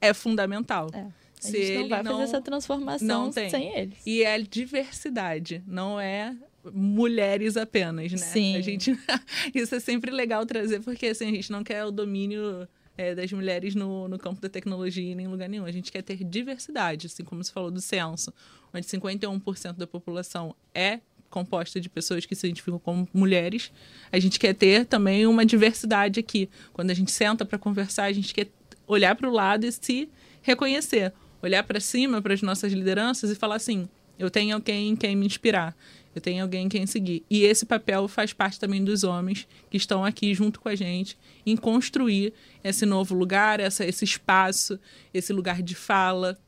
[0.00, 0.88] é fundamental.
[0.92, 1.06] É.
[1.44, 3.98] A gente não vai não, fazer essa transformação sem eles.
[4.06, 6.34] E é diversidade, não é
[6.72, 8.18] mulheres apenas, né?
[8.18, 8.56] Sim.
[8.56, 8.98] A gente,
[9.54, 13.30] isso é sempre legal trazer, porque assim, a gente não quer o domínio é, das
[13.32, 15.64] mulheres no, no campo da tecnologia em lugar nenhum.
[15.64, 18.32] A gente quer ter diversidade, assim como você falou do censo,
[18.72, 23.70] onde 51% da população é composta de pessoas que se identificam como mulheres.
[24.10, 26.48] A gente quer ter também uma diversidade aqui.
[26.72, 28.48] Quando a gente senta para conversar, a gente quer
[28.86, 30.08] olhar para o lado e se
[30.42, 31.12] reconhecer.
[31.42, 35.14] Olhar para cima, para as nossas lideranças e falar assim: eu tenho alguém em quem
[35.14, 35.76] me inspirar
[36.16, 37.22] eu tenho alguém em quem seguir.
[37.28, 41.16] E esse papel faz parte também dos homens que estão aqui junto com a gente
[41.44, 42.32] em construir
[42.64, 44.80] esse novo lugar, essa, esse espaço,
[45.12, 46.38] esse lugar de fala,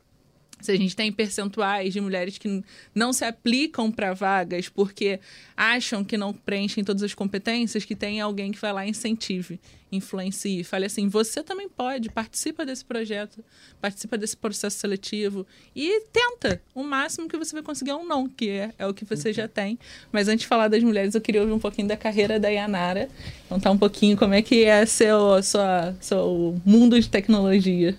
[0.59, 5.19] se a gente tem percentuais de mulheres que não se aplicam para vagas porque
[5.55, 9.59] acham que não preenchem todas as competências, que tem alguém que vai lá e incentive,
[9.91, 13.43] influencie, fale assim: você também pode, participa desse projeto,
[13.81, 15.45] participa desse processo seletivo
[15.75, 16.61] e tenta.
[16.75, 19.33] O máximo que você vai conseguir é um não, que é, é o que você
[19.33, 19.79] já tem.
[20.11, 23.09] Mas antes de falar das mulheres, eu queria ouvir um pouquinho da carreira da Yanara,
[23.47, 27.97] contar um pouquinho como é que é seu, sua, seu mundo de tecnologia.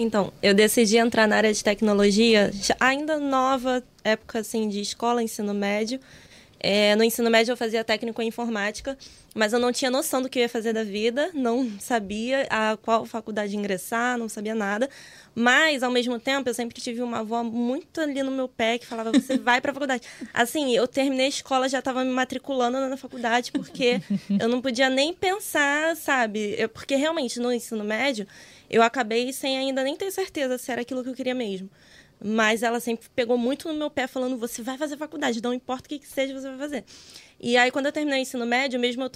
[0.00, 5.52] Então, eu decidi entrar na área de tecnologia, ainda nova, época assim de escola, ensino
[5.52, 5.98] médio.
[6.60, 8.96] É, no ensino médio eu fazia técnico em informática,
[9.34, 12.76] mas eu não tinha noção do que eu ia fazer da vida, não sabia a
[12.76, 14.88] qual faculdade ingressar, não sabia nada.
[15.34, 18.86] Mas, ao mesmo tempo, eu sempre tive uma avó muito ali no meu pé que
[18.86, 20.06] falava: você vai para a faculdade.
[20.32, 24.00] Assim, eu terminei a escola, já estava me matriculando na faculdade, porque
[24.40, 26.54] eu não podia nem pensar, sabe?
[26.56, 28.28] Eu, porque realmente no ensino médio
[28.70, 31.70] eu acabei sem ainda nem ter certeza se era aquilo que eu queria mesmo.
[32.22, 35.86] Mas ela sempre pegou muito no meu pé, falando: você vai fazer faculdade, não importa
[35.86, 36.84] o que, que seja, você vai fazer.
[37.40, 39.10] E aí, quando eu terminei o ensino médio, mesmo eu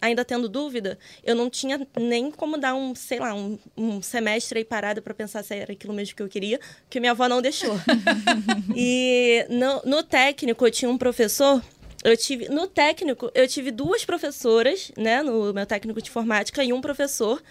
[0.00, 4.60] ainda tendo dúvida, eu não tinha nem como dar um, sei lá, um, um semestre
[4.60, 7.42] aí parado para pensar se era aquilo mesmo que eu queria, porque minha avó não
[7.42, 7.74] deixou.
[8.76, 11.62] e no, no técnico, eu tinha um professor
[12.04, 16.70] eu tive no técnico eu tive duas professoras né no meu técnico de informática e
[16.70, 17.42] um professor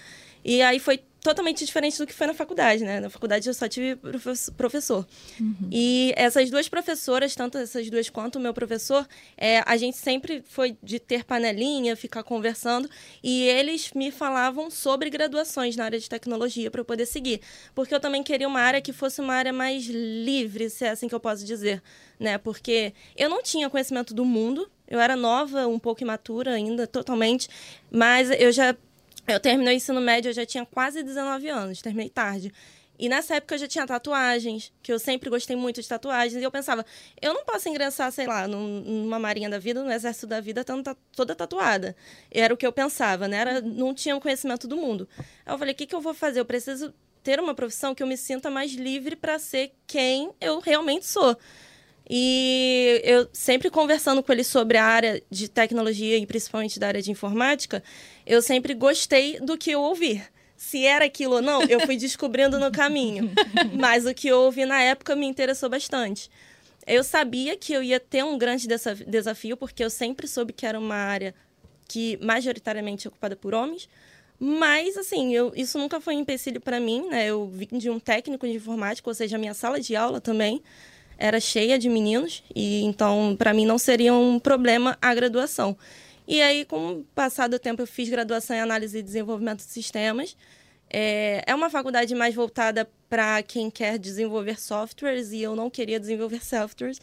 [0.46, 3.00] e aí foi totalmente diferente do que foi na faculdade, né?
[3.00, 3.98] Na faculdade eu só tive
[4.58, 5.08] professor.
[5.40, 5.70] Uhum.
[5.72, 9.08] E essas duas professoras, tanto essas duas quanto o meu professor,
[9.38, 12.90] é, a gente sempre foi de ter panelinha, ficar conversando,
[13.24, 17.40] e eles me falavam sobre graduações na área de tecnologia para eu poder seguir.
[17.74, 21.08] Porque eu também queria uma área que fosse uma área mais livre, se é assim
[21.08, 21.82] que eu posso dizer,
[22.20, 22.38] né?
[22.38, 27.48] Porque eu não tinha conhecimento do mundo, eu era nova, um pouco imatura ainda, totalmente,
[27.90, 28.76] mas eu já
[29.28, 32.54] eu terminei o ensino médio, eu já tinha quase 19 anos, terminei tarde.
[32.98, 36.40] E nessa época eu já tinha tatuagens, que eu sempre gostei muito de tatuagens.
[36.40, 36.86] E eu pensava,
[37.22, 40.96] eu não posso ingressar, sei lá, numa marinha da vida, no exército da vida, tendo
[41.16, 41.96] toda tatuada.
[42.30, 43.38] Era o que eu pensava, né?
[43.38, 45.10] Era, não tinha um conhecimento do mundo.
[45.46, 46.40] Aí eu falei, o que, que eu vou fazer?
[46.40, 50.60] Eu preciso ter uma profissão que eu me sinta mais livre para ser quem eu
[50.60, 51.36] realmente sou.
[52.10, 57.02] E eu sempre conversando com ele sobre a área de tecnologia e principalmente da área
[57.02, 57.82] de informática,
[58.26, 60.22] eu sempre gostei do que eu ouvi.
[60.58, 63.32] Se era aquilo ou não, eu fui descobrindo no caminho.
[63.80, 66.30] Mas o que eu ouvi na época me interessou bastante.
[66.86, 68.68] Eu sabia que eu ia ter um grande
[69.08, 71.34] desafio, porque eu sempre soube que era uma área
[71.88, 73.88] que majoritariamente é ocupada por homens.
[74.38, 77.28] Mas, assim, eu, isso nunca foi um empecilho para mim, né?
[77.28, 80.62] Eu vim de um técnico de informática, ou seja, a minha sala de aula também
[81.18, 85.78] era cheia de meninos e então para mim não seria um problema a graduação.
[86.28, 89.72] E aí, com o passar do tempo, eu fiz graduação em análise e desenvolvimento de
[89.72, 90.38] sistemas.
[90.90, 96.00] É, é uma faculdade mais voltada para quem quer desenvolver softwares e eu não queria
[96.00, 97.02] desenvolver softwares.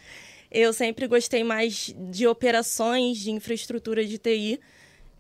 [0.51, 4.61] Eu sempre gostei mais de operações de infraestrutura de TI.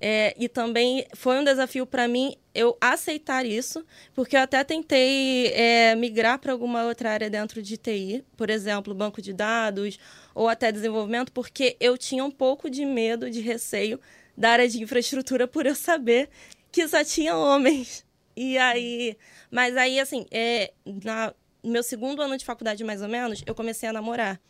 [0.00, 3.84] É, e também foi um desafio para mim eu aceitar isso,
[4.14, 8.94] porque eu até tentei é, migrar para alguma outra área dentro de TI, por exemplo,
[8.94, 9.98] banco de dados
[10.34, 14.00] ou até desenvolvimento, porque eu tinha um pouco de medo, de receio
[14.36, 16.30] da área de infraestrutura por eu saber
[16.72, 18.04] que só tinha homens.
[18.34, 19.18] E aí,
[19.50, 20.72] mas aí assim, é,
[21.04, 24.40] na, no meu segundo ano de faculdade mais ou menos, eu comecei a namorar.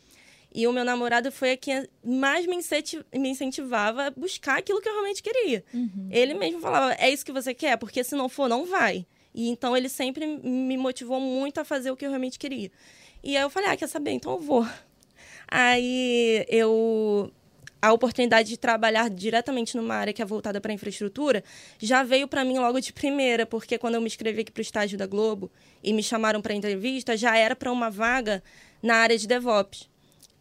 [0.53, 2.57] E o meu namorado foi a que mais me,
[3.29, 5.63] incentivava a buscar aquilo que eu realmente queria.
[5.73, 6.09] Uhum.
[6.11, 7.77] Ele mesmo falava: é isso que você quer?
[7.77, 9.05] Porque se não for, não vai.
[9.33, 12.69] E então ele sempre me motivou muito a fazer o que eu realmente queria.
[13.23, 14.11] E aí eu falei: ah, quer saber?
[14.11, 14.67] Então eu vou.
[15.47, 17.31] Aí eu.
[17.81, 21.43] A oportunidade de trabalhar diretamente numa área que é voltada para infraestrutura
[21.79, 24.61] já veio para mim logo de primeira, porque quando eu me inscrevi aqui para o
[24.61, 25.49] estágio da Globo
[25.83, 28.43] e me chamaram para entrevista, já era para uma vaga
[28.83, 29.89] na área de DevOps.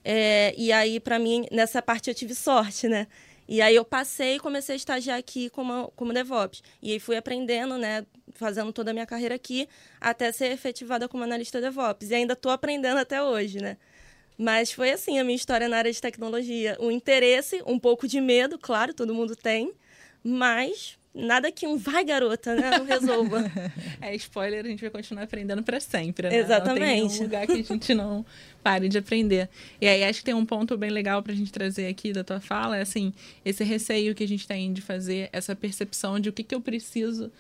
[0.05, 3.07] É, e aí, para mim, nessa parte eu tive sorte, né?
[3.49, 6.63] E aí eu passei e comecei a estagiar aqui como, como DevOps.
[6.81, 8.07] E aí fui aprendendo, né?
[8.35, 9.69] Fazendo toda a minha carreira aqui,
[10.01, 12.11] até ser efetivada como analista DevOps.
[12.11, 13.77] E ainda estou aprendendo até hoje, né?
[14.39, 16.77] Mas foi assim a minha história na área de tecnologia.
[16.79, 19.75] O interesse, um pouco de medo, claro, todo mundo tem.
[20.23, 23.51] Mas nada que um vai garota, né, não resolva.
[24.01, 26.37] é spoiler, a gente vai continuar aprendendo para sempre, né?
[26.37, 27.03] Exatamente.
[27.03, 28.25] Não tem um lugar que a gente não
[28.62, 29.49] pare de aprender.
[29.81, 32.40] E aí acho que tem um ponto bem legal pra gente trazer aqui da tua
[32.40, 33.12] fala, é assim,
[33.44, 36.61] esse receio que a gente tem de fazer essa percepção de o que que eu
[36.61, 37.31] preciso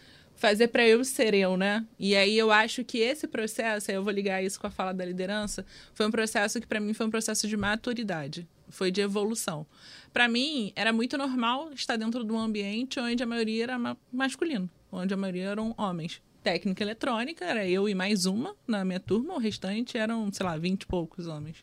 [0.40, 1.84] fazer para eu ser eu, né?
[1.98, 4.92] E aí eu acho que esse processo, aí eu vou ligar isso com a fala
[4.92, 9.00] da liderança, foi um processo que para mim foi um processo de maturidade, foi de
[9.00, 9.66] evolução
[10.12, 13.96] para mim, era muito normal estar dentro de um ambiente onde a maioria era ma
[14.12, 16.20] masculino, onde a maioria eram homens.
[16.42, 20.56] Técnica eletrônica, era eu e mais uma na minha turma, o restante eram, sei lá,
[20.56, 21.58] vinte e poucos homens.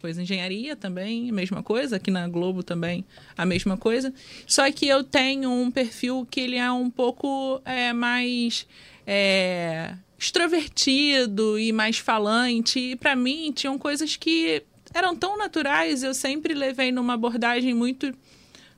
[0.00, 3.04] Pois engenharia também, mesma coisa, aqui na Globo também
[3.36, 4.12] a mesma coisa.
[4.46, 8.66] Só que eu tenho um perfil que ele é um pouco é, mais
[9.06, 12.78] é, extrovertido e mais falante.
[12.78, 14.62] E para mim tinham coisas que
[14.94, 18.12] eram tão naturais, eu sempre levei numa abordagem muito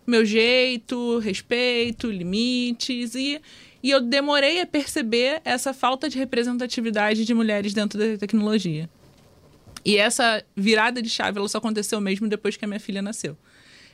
[0.06, 3.40] meu jeito, respeito, limites e
[3.82, 8.90] e eu demorei a perceber essa falta de representatividade de mulheres dentro da tecnologia.
[9.84, 13.36] E essa virada de chave ela só aconteceu mesmo depois que a minha filha nasceu.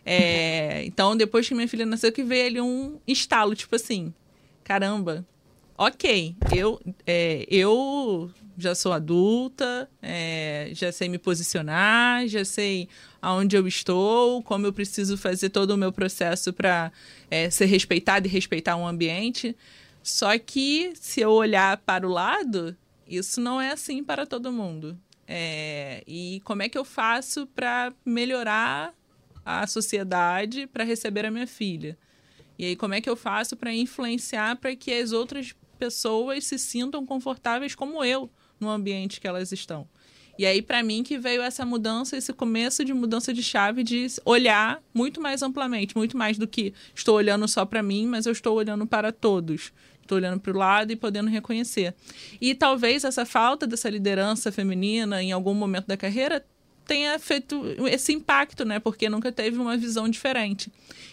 [0.05, 4.12] É, então, depois que minha filha nasceu, que veio ali um estalo, tipo assim,
[4.64, 5.24] caramba,
[5.79, 12.88] ok, eu, é, eu já sou adulta, é, já sei me posicionar, já sei
[13.21, 16.92] aonde eu estou, como eu preciso fazer todo o meu processo para
[17.31, 19.57] é, ser respeitada e respeitar um ambiente.
[20.03, 24.99] Só que se eu olhar para o lado, isso não é assim para todo mundo.
[25.29, 28.95] É, e como é que eu faço para melhorar
[29.45, 31.99] a sociedade para receber a minha filha?
[32.59, 36.59] E aí, como é que eu faço para influenciar para que as outras pessoas se
[36.59, 39.87] sintam confortáveis como eu no ambiente que elas estão.
[40.38, 44.07] E aí, para mim, que veio essa mudança, esse começo de mudança de chave, de
[44.25, 48.33] olhar muito mais amplamente, muito mais do que estou olhando só para mim, mas eu
[48.33, 49.73] estou olhando para todos.
[50.03, 51.95] Estou olhando para o lado e podendo reconhecer.
[52.40, 56.45] E talvez essa falta dessa liderança feminina em algum momento da carreira
[56.87, 58.79] tenha feito esse impacto, né?
[58.79, 60.70] Porque nunca teve uma visão diferente.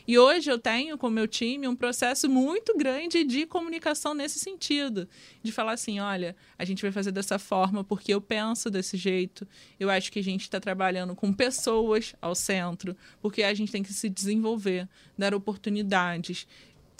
[0.08, 5.08] E hoje eu tenho com meu time um processo muito grande de comunicação nesse sentido,
[5.42, 9.48] de falar assim, olha, a gente vai fazer dessa forma porque eu penso desse jeito.
[9.80, 13.82] Eu acho que a gente está trabalhando com pessoas ao centro, porque a gente tem
[13.82, 16.46] que se desenvolver, dar oportunidades,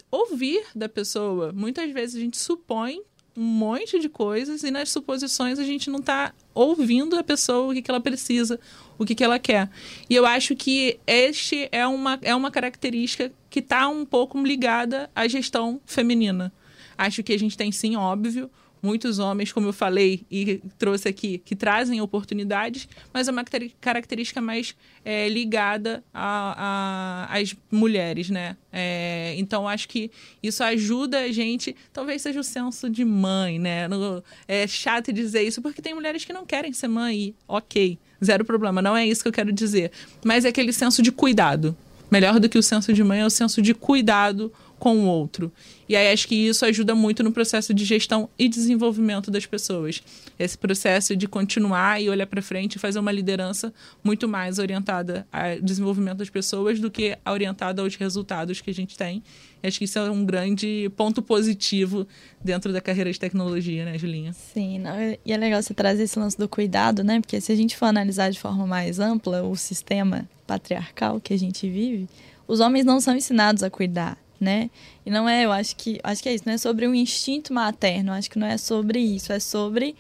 [0.10, 1.52] ouvir da pessoa.
[1.52, 3.02] Muitas vezes a gente supõe
[3.36, 7.74] um monte de coisas e nas suposições a gente não está ouvindo a pessoa o
[7.74, 8.60] que, que ela precisa,
[8.98, 9.70] o que, que ela quer.
[10.10, 15.10] E eu acho que este é uma, é uma característica que está um pouco ligada
[15.16, 16.54] à gestão feminina.
[16.98, 18.50] Acho que a gente tem sim, óbvio,
[18.84, 23.46] muitos homens, como eu falei e trouxe aqui, que trazem oportunidades, mas é uma
[23.80, 24.76] característica mais
[25.06, 28.58] é, ligada às mulheres, né?
[28.72, 30.12] É, então, acho que
[30.42, 33.88] isso ajuda a gente, talvez seja o senso de mãe, né?
[33.88, 38.44] No, é chato dizer isso, porque tem mulheres que não querem ser mãe ok, zero
[38.44, 39.92] problema, não é isso que eu quero dizer.
[40.26, 41.76] Mas é aquele senso de cuidado.
[42.12, 44.54] Melhor do que o senso de mãe é o senso de cuidado
[44.84, 45.50] com o outro.
[45.88, 50.04] E aí acho que isso ajuda muito no processo de gestão e desenvolvimento das pessoas.
[50.38, 53.74] Esse processo de continuar e olhar para frente e fazer uma liderança
[54.04, 58.98] muito mais orientada ao desenvolvimento das pessoas do que orientada aos resultados que a gente
[58.98, 59.24] tem.
[59.64, 62.06] E acho que isso é um grande ponto positivo
[62.44, 64.34] dentro da carreira de tecnologia, né, Julinha?
[64.34, 67.22] Sim, não, e é legal você trazer esse lance do cuidado, né?
[67.22, 71.40] Porque se a gente for analisar de forma mais ampla o sistema patriarcal que a
[71.40, 72.10] gente vive,
[72.46, 74.70] os homens não são ensinados a cuidar, né?
[75.06, 77.54] E não é, eu acho que, acho que é isso, não é sobre um instinto
[77.54, 79.96] materno, acho que não é sobre isso, é sobre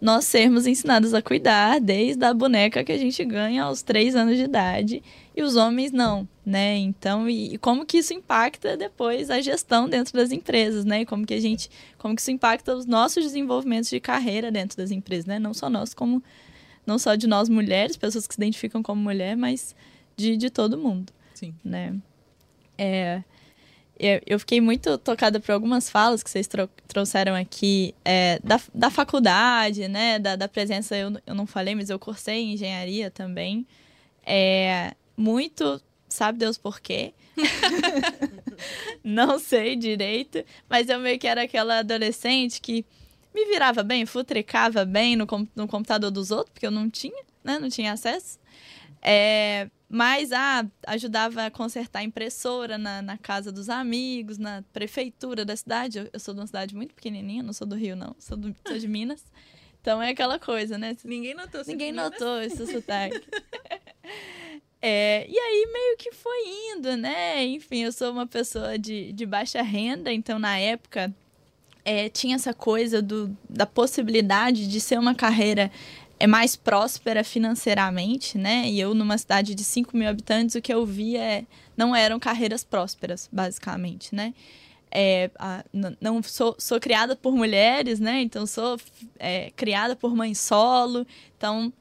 [0.00, 4.36] nós sermos ensinados a cuidar desde a boneca que a gente ganha aos três anos
[4.36, 5.02] de idade
[5.34, 6.76] e os homens não, né?
[6.76, 11.04] Então, e, e, como que isso impacta depois a gestão dentro das empresas, né?
[11.06, 14.90] Como que a gente, como que isso impacta os nossos desenvolvimentos de carreira dentro das
[14.90, 15.38] empresas, né?
[15.38, 16.22] Não só nós como
[16.86, 19.74] não só de nós mulheres, pessoas que se identificam como mulher, mas
[20.16, 21.12] de, de todo mundo.
[21.34, 21.54] Sim.
[21.64, 21.96] Né?
[22.76, 23.22] É,
[24.26, 28.90] eu, fiquei muito tocada por algumas falas que vocês tro trouxeram aqui é, da, da
[28.90, 30.18] faculdade, né?
[30.18, 33.66] Da, da presença, eu, eu não falei, mas eu cursei engenharia também.
[34.26, 37.14] É, muito, sabe Deus por quê?
[39.02, 42.84] não sei direito, mas eu meio que era aquela adolescente que
[43.34, 45.26] me virava bem, futricava bem no,
[45.56, 47.58] no computador dos outros, porque eu não tinha, né?
[47.58, 48.38] Não tinha acesso.
[49.06, 55.44] É, mas ah, ajudava a consertar a impressora na, na casa dos amigos, na prefeitura
[55.44, 55.98] da cidade.
[55.98, 58.16] Eu, eu, sou de uma cidade muito pequenininha, não sou do Rio, não.
[58.18, 59.22] Sou, do, sou de Minas.
[59.80, 60.96] Então é aquela coisa, né?
[61.04, 61.62] Ninguém notou.
[61.66, 63.20] Ninguém notou esse sotaque.
[64.86, 67.42] É, e aí meio que foi indo, né?
[67.42, 71.10] Enfim, eu sou uma pessoa de, de baixa renda, então na época
[71.84, 75.72] é, tinha essa coisa do, da possibilidade de ser uma carreira
[76.18, 78.68] é mais próspera financeiramente, né?
[78.68, 81.44] E eu, numa cidade de 5 mil habitantes, o que eu via é,
[81.76, 84.32] não eram carreiras prósperas, basicamente, né?
[84.90, 85.64] É, a,
[86.00, 88.22] não sou, sou criada por mulheres, né?
[88.22, 88.78] Então sou
[89.18, 91.04] é, criada por mãe solo.
[91.36, 91.72] Então,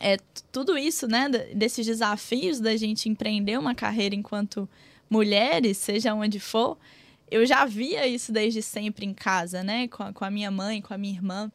[0.00, 0.16] é,
[0.50, 1.28] tudo isso, né?
[1.54, 4.68] Desses desafios da gente empreender uma carreira enquanto
[5.08, 6.76] mulheres, seja onde for,
[7.30, 9.86] eu já via isso desde sempre em casa, né?
[9.86, 11.52] Com a, com a minha mãe, com a minha irmã.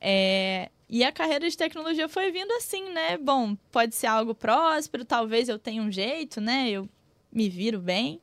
[0.00, 3.18] É, e a carreira de tecnologia foi vindo assim, né?
[3.18, 6.70] Bom, pode ser algo próspero, talvez eu tenha um jeito, né?
[6.70, 6.88] Eu
[7.30, 8.20] me viro bem.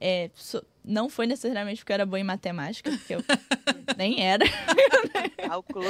[0.00, 3.22] É, so, não foi necessariamente porque eu era boa em matemática, porque eu
[3.98, 4.44] nem era.
[5.46, 5.84] Cálculo.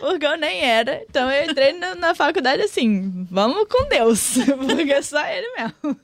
[0.00, 1.04] porque eu nem era.
[1.08, 4.34] Então eu entrei na, na faculdade assim, vamos com Deus,
[4.66, 6.00] porque é só ele mesmo.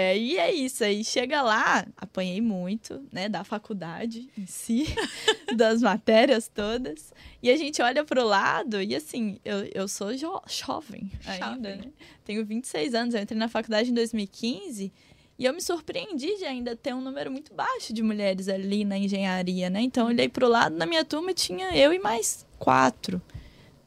[0.00, 1.04] É, e é isso, aí.
[1.04, 4.86] Chega lá, apanhei muito, né, da faculdade em si,
[5.54, 10.40] das matérias todas, e a gente olha pro lado, e assim, eu, eu sou jo
[10.48, 11.84] jovem ainda, né?
[12.24, 14.90] tenho 26 anos, eu entrei na faculdade em 2015,
[15.38, 18.96] e eu me surpreendi de ainda ter um número muito baixo de mulheres ali na
[18.96, 23.20] engenharia, né, então eu olhei pro lado, na minha turma tinha eu e mais quatro,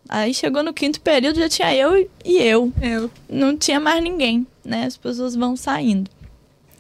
[0.10, 2.72] Aí chegou no quinto período, já tinha eu e eu.
[2.82, 3.10] Eu.
[3.30, 4.86] Não tinha mais ninguém né?
[4.86, 6.10] As pessoas vão saindo.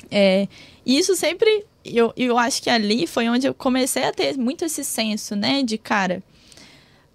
[0.09, 0.47] É,
[0.85, 4.63] e isso sempre, eu, eu acho que ali foi onde eu comecei a ter muito
[4.63, 5.63] esse senso, né?
[5.63, 6.23] De cara,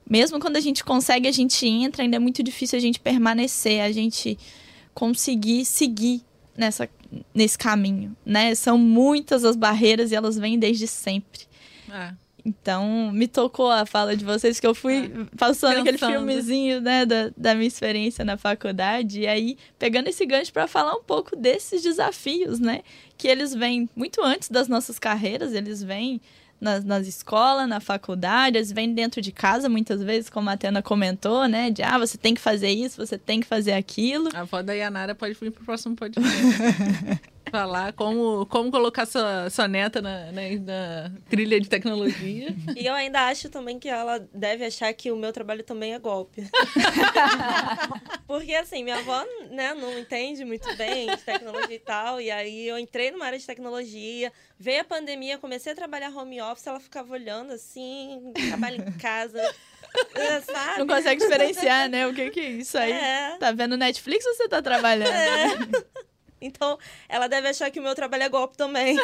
[0.08, 3.80] mesmo quando a gente consegue, a gente entra, ainda é muito difícil a gente permanecer,
[3.80, 4.38] a gente
[4.94, 6.22] conseguir seguir
[6.56, 6.88] nessa,
[7.32, 8.54] nesse caminho, né?
[8.54, 11.40] São muitas as barreiras e elas vêm desde sempre.
[11.90, 12.12] É.
[12.48, 15.36] Então, me tocou a fala de vocês, que eu fui é.
[15.36, 15.80] passando Pensando.
[15.80, 20.66] aquele filmezinho, né, da, da minha experiência na faculdade, e aí pegando esse gancho para
[20.66, 22.80] falar um pouco desses desafios, né,
[23.18, 26.20] que eles vêm muito antes das nossas carreiras, eles vêm
[26.58, 30.82] nas, nas escolas, na faculdade, eles vêm dentro de casa muitas vezes, como a Atena
[30.82, 31.70] comentou, né?
[31.70, 34.28] De ah, você tem que fazer isso, você tem que fazer aquilo.
[34.34, 36.28] A avó da Yanara pode vir pro próximo podcast.
[37.50, 42.54] falar como, como colocar sua, sua neta na, na, na, trilha de tecnologia.
[42.76, 45.98] E eu ainda acho também que ela deve achar que o meu trabalho também é
[45.98, 46.42] golpe.
[48.26, 52.20] Porque assim, minha avó né, não entende muito bem de tecnologia e tal.
[52.20, 56.40] E aí eu entrei numa área de tecnologia, veio a pandemia, comecei a trabalhar home
[56.40, 59.42] office, ela ficava olhando assim, trabalho em casa.
[60.44, 60.78] Sabe?
[60.78, 62.06] Não consegue diferenciar, né?
[62.06, 62.92] O que, que é isso aí?
[62.92, 63.36] É.
[63.38, 65.10] Tá vendo Netflix ou você tá trabalhando?
[65.10, 66.07] É.
[66.40, 66.78] Então,
[67.08, 68.96] ela deve achar que o meu trabalho é golpe também.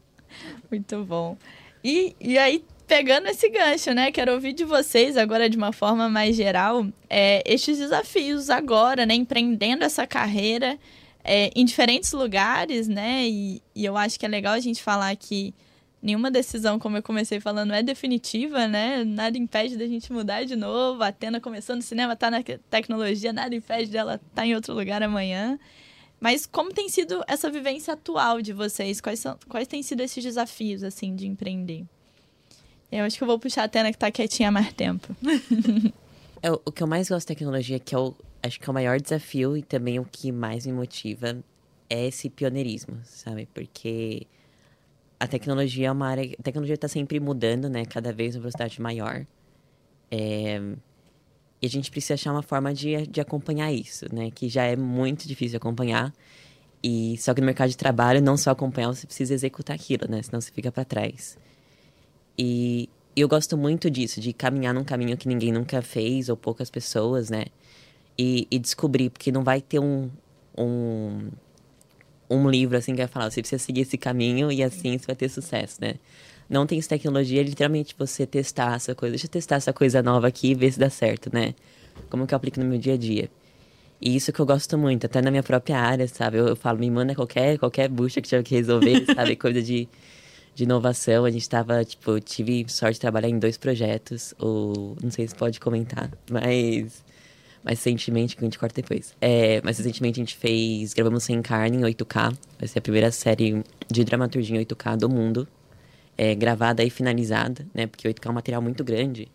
[0.70, 1.36] Muito bom.
[1.82, 4.10] E, e aí, pegando esse gancho, né?
[4.10, 9.14] Quero ouvir de vocês agora de uma forma mais geral é, estes desafios agora, né?
[9.14, 10.78] Empreendendo essa carreira
[11.22, 13.26] é, em diferentes lugares, né?
[13.26, 15.54] E, e eu acho que é legal a gente falar que
[16.02, 19.02] nenhuma decisão, como eu comecei falando, é definitiva, né?
[19.04, 21.02] Nada impede da gente mudar de novo.
[21.02, 24.74] A Atena começou no cinema, tá na tecnologia, nada impede dela estar tá em outro
[24.74, 25.58] lugar amanhã.
[26.20, 29.00] Mas como tem sido essa vivência atual de vocês?
[29.00, 31.84] Quais, são, quais têm sido esses desafios, assim, de empreender?
[32.90, 35.14] Eu acho que eu vou puxar a Tena que tá quietinha há mais tempo.
[36.42, 38.74] é, o que eu mais gosto da tecnologia, que é o, acho que é o
[38.74, 41.42] maior desafio e também o que mais me motiva,
[41.90, 43.48] é esse pioneirismo, sabe?
[43.52, 44.26] Porque
[45.18, 46.36] a tecnologia é uma área.
[46.38, 47.84] A tecnologia está sempre mudando, né?
[47.84, 49.26] Cada vez uma velocidade maior.
[50.10, 50.60] É,
[51.64, 54.30] e a gente precisa achar uma forma de, de acompanhar isso, né?
[54.30, 56.12] Que já é muito difícil acompanhar.
[56.82, 60.20] E só que no mercado de trabalho, não só acompanhar, você precisa executar aquilo, né?
[60.22, 61.38] Senão você fica para trás.
[62.38, 62.86] E
[63.16, 67.30] eu gosto muito disso, de caminhar num caminho que ninguém nunca fez, ou poucas pessoas,
[67.30, 67.46] né?
[68.18, 70.10] E, e descobrir, porque não vai ter um,
[70.58, 71.30] um,
[72.34, 75.16] um livro assim que vai falar, você precisa seguir esse caminho e assim você vai
[75.16, 75.94] ter sucesso, né?
[76.48, 79.12] Não tem tecnologia, é literalmente você testar essa coisa.
[79.12, 81.54] Deixa eu testar essa coisa nova aqui e ver se dá certo, né?
[82.10, 83.30] Como que eu aplico no meu dia a dia.
[84.00, 86.36] E isso que eu gosto muito, até na minha própria área, sabe?
[86.36, 89.36] Eu, eu falo, me manda qualquer, qualquer bucha que tiver que resolver, sabe?
[89.36, 89.88] Coisa de,
[90.54, 91.24] de inovação.
[91.24, 95.26] A gente tava, tipo, eu tive sorte de trabalhar em dois projetos, ou não sei
[95.26, 97.02] se pode comentar, mas
[97.64, 99.14] mais recentemente, que a gente corta depois.
[99.20, 100.92] É, mais recentemente a gente fez.
[100.92, 102.36] Gravamos Sem Carne em 8K.
[102.58, 105.48] Vai ser a primeira série de dramaturgia em 8K do mundo.
[106.16, 107.86] É, gravada e finalizada, né?
[107.86, 109.28] Porque 8K é um material muito grande.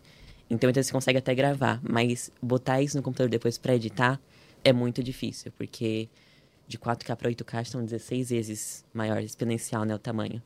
[0.48, 1.80] Então, então você consegue até gravar.
[1.82, 4.20] Mas botar isso no computador depois para editar
[4.62, 5.50] é muito difícil.
[5.58, 6.08] Porque
[6.68, 9.92] de 4K para 8K estão 16 vezes maior, exponencial, né?
[9.92, 10.40] O tamanho.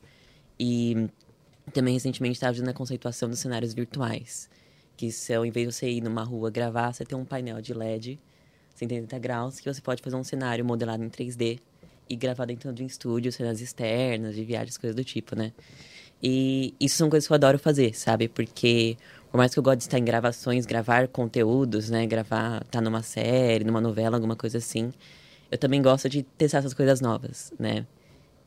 [0.59, 1.07] E
[1.71, 4.49] também recentemente estava fazendo a conceituação dos cenários virtuais
[4.95, 7.73] que são, em vez de você ir numa rua gravar, você tem um painel de
[7.73, 8.19] LED
[8.75, 11.59] 180 graus que você pode fazer um cenário modelado em 3D
[12.09, 15.51] e gravar dentro de um estúdio, cenas externas, de viagens, coisas do tipo, né?
[16.21, 18.27] E isso são coisas que eu adoro fazer, sabe?
[18.27, 18.97] Porque
[19.31, 22.05] por mais que eu goste de estar em gravações, gravar conteúdos, né?
[22.05, 24.93] Gravar, tá numa série, numa novela, alguma coisa assim,
[25.51, 27.85] eu também gosto de testar essas coisas novas, né?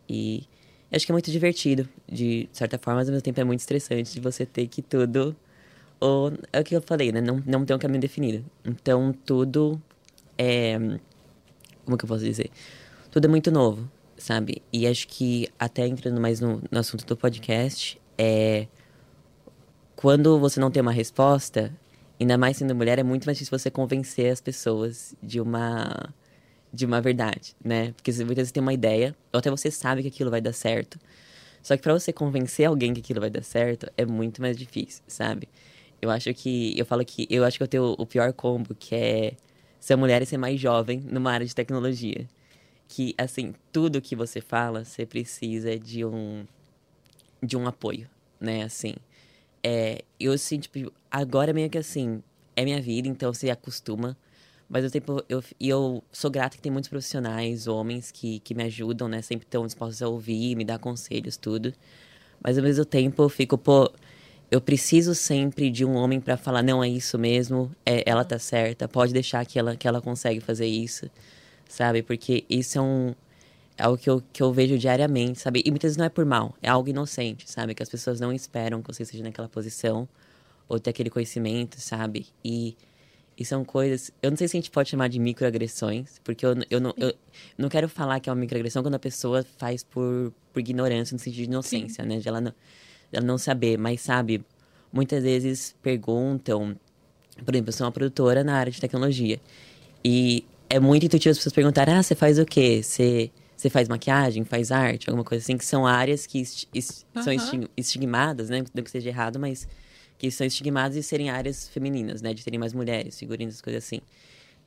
[0.09, 0.45] E
[0.91, 4.13] acho que é muito divertido, de certa forma, mas ao mesmo tempo é muito estressante
[4.13, 5.37] de você ter que tudo
[6.01, 7.21] ou é o que eu falei, né?
[7.21, 8.45] Não, não tem um caminho definido.
[8.65, 9.81] Então, tudo
[10.37, 10.79] é.
[11.85, 12.51] Como que eu posso dizer?
[13.11, 14.63] Tudo é muito novo, sabe?
[14.73, 18.67] E acho que, até entrando mais no, no assunto do podcast, é.
[19.97, 21.77] Quando você não tem uma resposta,
[22.21, 26.15] ainda mais sendo mulher, é muito mais difícil você convencer as pessoas de uma
[26.73, 27.93] de uma verdade, né?
[27.93, 30.99] Porque muitas vezes tem uma ideia, ou até você sabe que aquilo vai dar certo.
[31.63, 35.03] Só que para você convencer alguém que aquilo vai dar certo, é muito mais difícil,
[35.09, 35.49] sabe?
[36.01, 36.79] Eu acho que.
[36.79, 37.27] Eu falo que.
[37.31, 39.33] Eu acho que eu tenho o pior combo, que é
[39.81, 42.27] ser mulher e ser mais jovem numa área de tecnologia.
[42.89, 46.45] Que, assim, tudo que você fala, você precisa de um.
[47.43, 48.09] de um apoio,
[48.41, 48.63] né?
[48.63, 48.95] Assim.
[49.63, 52.23] É, eu, assim, tipo, agora meio que assim.
[52.57, 54.17] É minha vida, então você acostuma.
[54.69, 58.65] Mas eu, tempo, eu, eu sou grata que tem muitos profissionais, homens, que, que me
[58.65, 59.23] ajudam, né?
[59.23, 61.73] Sempre estão dispostos a ouvir, me dar conselhos, tudo.
[62.43, 63.91] Mas ao mesmo tempo eu fico, pô,
[64.51, 68.39] eu preciso sempre de um homem para falar não é isso mesmo, é, ela tá
[68.39, 71.11] certa, pode deixar que ela que ela consegue fazer isso,
[71.69, 72.03] sabe?
[72.03, 73.15] Porque isso é um
[73.77, 75.63] é algo que eu, que eu vejo diariamente, sabe?
[75.65, 77.75] E muitas vezes não é por mal, é algo inocente, sabe?
[77.75, 80.09] Que as pessoas não esperam que você esteja naquela posição
[80.69, 82.27] ou ter aquele conhecimento, sabe?
[82.45, 82.77] E,
[83.39, 84.11] e são coisas.
[84.21, 87.15] Eu não sei se a gente pode chamar de microagressões, porque eu, eu, não, eu
[87.57, 91.21] não quero falar que é uma microagressão quando a pessoa faz por, por ignorância, no
[91.21, 92.09] sentido de inocência, Sim.
[92.09, 92.19] né?
[92.19, 92.53] De ela não,
[93.13, 94.45] ela não saber, mas sabe,
[94.93, 96.77] muitas vezes perguntam,
[97.45, 99.41] por exemplo, eu sou uma produtora na área de tecnologia
[100.05, 102.83] e é muito intuitivo as pessoas perguntarem, ah, você faz o quê?
[102.83, 107.23] Você, você faz maquiagem, faz arte, alguma coisa assim, que são áreas que est uhum.
[107.23, 107.33] são
[107.77, 108.65] estigmadas, né?
[108.75, 109.67] Não que seja errado, mas
[110.19, 112.35] que são estigmadas de serem áreas femininas, né?
[112.35, 114.01] De terem mais mulheres, figurinos, coisas assim.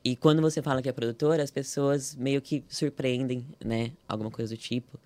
[0.04, 3.92] E quando você fala que é produtora, as pessoas meio que surpreendem, né?
[4.08, 4.98] Alguma coisa do tipo.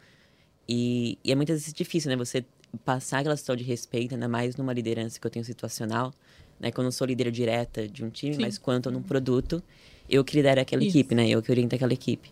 [0.69, 2.17] E, e é muitas vezes difícil, né?
[2.17, 2.45] Você
[2.85, 6.13] passar aquela situação de respeito, ainda mais numa liderança que eu tenho situacional,
[6.59, 6.71] né?
[6.71, 8.43] Quando eu não sou líder direta de um time, Sim.
[8.43, 9.63] mas quanto num produto,
[10.09, 10.97] eu que lidero aquela Isso.
[10.97, 11.29] equipe, né?
[11.29, 12.31] Eu que oriento aquela equipe.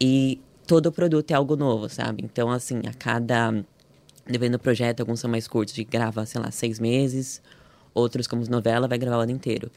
[0.00, 2.22] E todo produto é algo novo, sabe?
[2.24, 3.52] Então, assim, a cada...
[4.26, 7.40] Dependendo do projeto, alguns são mais curtos, de gravar, sei lá, seis meses.
[7.94, 9.70] Outros, como novela, vai gravar o ano inteiro.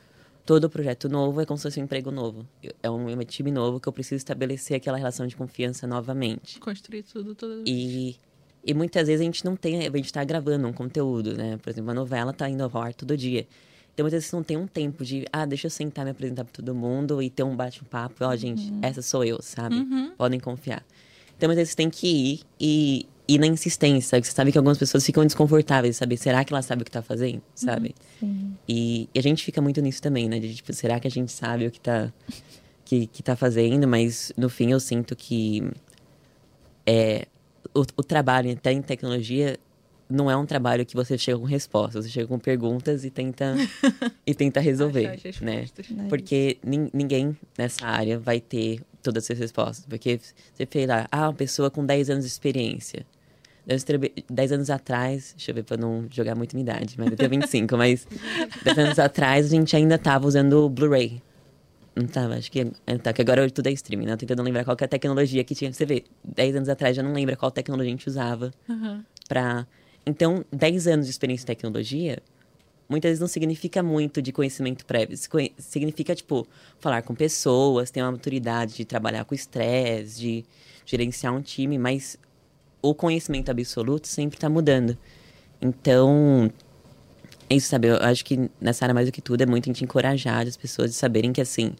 [0.45, 2.45] Todo projeto novo é como se fosse um emprego novo.
[2.83, 6.59] É um, é um time novo que eu preciso estabelecer aquela relação de confiança novamente.
[6.59, 8.17] Construir tudo toda E
[8.63, 11.57] e muitas vezes a gente não tem, a gente está gravando um conteúdo, né?
[11.57, 13.47] Por exemplo, uma novela está indo ao ar todo dia.
[13.93, 16.53] Então, muitas vezes não tem um tempo de, ah, deixa eu sentar, me apresentar para
[16.53, 18.23] todo mundo e ter um bate-papo.
[18.23, 18.79] Ó, oh, gente, uhum.
[18.81, 19.75] essa sou eu, sabe?
[19.75, 20.11] Uhum.
[20.17, 20.83] Podem confiar.
[21.35, 24.21] Então, muitas vezes tem que ir e ir na insistência?
[24.21, 26.17] Você sabe que algumas pessoas ficam desconfortáveis, sabe?
[26.17, 27.95] Será que ela sabe o que está fazendo, sabe?
[28.21, 30.39] Uhum, e, e, a gente fica muito nisso também, né?
[30.39, 32.13] De, tipo, será que a gente sabe o que está
[32.85, 35.63] que, que tá fazendo, mas no fim eu sinto que
[36.85, 37.25] é,
[37.73, 39.57] o, o trabalho até em tecnologia
[40.09, 43.55] não é um trabalho que você chega com respostas, você chega com perguntas e tenta
[44.27, 45.61] e tenta resolver, as né?
[46.09, 49.85] Porque nin- ninguém nessa área vai ter todas essas respostas.
[49.85, 50.19] Porque
[50.53, 53.05] você fez lá, ah, uma pessoa com 10 anos de experiência.
[53.65, 57.09] 10 trabe- 10 anos atrás, deixa eu ver pra não jogar muito minha idade, mas
[57.11, 58.05] eu tenho 25, mas
[58.65, 61.21] 10 anos atrás a gente ainda tava usando o Blu-ray.
[61.95, 64.13] Não tava, acho que, é, tá, que agora tudo é streaming, né?
[64.13, 65.73] Eu tô tentando lembrar qual que é a tecnologia que tinha.
[65.73, 69.05] Você vê, 10 anos atrás já não lembra qual tecnologia a gente usava Aham.
[69.27, 69.67] pra...
[70.05, 72.19] Então, 10 anos de experiência em tecnologia,
[72.87, 75.17] muitas vezes não significa muito de conhecimento prévio.
[75.57, 76.47] Significa, tipo,
[76.79, 80.45] falar com pessoas, ter uma maturidade de trabalhar com estresse, de
[80.85, 82.17] gerenciar um time, mas
[82.81, 84.97] o conhecimento absoluto sempre está mudando.
[85.61, 86.49] Então,
[87.51, 87.89] é isso, sabe?
[87.89, 90.55] Eu acho que nessa área, mais do que tudo, é muito a gente encorajar as
[90.55, 91.73] pessoas de saberem que, assim,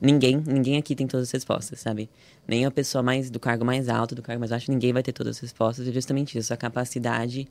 [0.00, 2.08] ninguém, ninguém aqui tem todas as respostas, sabe?
[2.46, 5.12] Nem a pessoa mais do cargo mais alto, do cargo mais baixo, ninguém vai ter
[5.12, 5.88] todas as respostas.
[5.88, 7.48] É justamente isso, a capacidade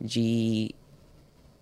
[0.00, 0.74] de,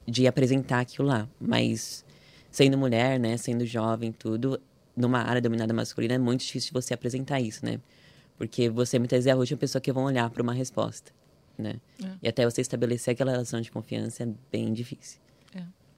[0.06, 1.28] de apresentar aquilo lá.
[1.40, 2.04] Mas
[2.48, 4.60] sendo mulher, né, sendo jovem, tudo,
[4.96, 7.80] numa área dominada masculina, é muito difícil você apresentar isso, né?
[8.38, 11.10] Porque você muitas vezes é a última pessoa que vão olhar para uma resposta,
[11.58, 11.80] né?
[12.02, 12.06] É.
[12.22, 15.18] E até você estabelecer aquela relação de confiança é bem difícil.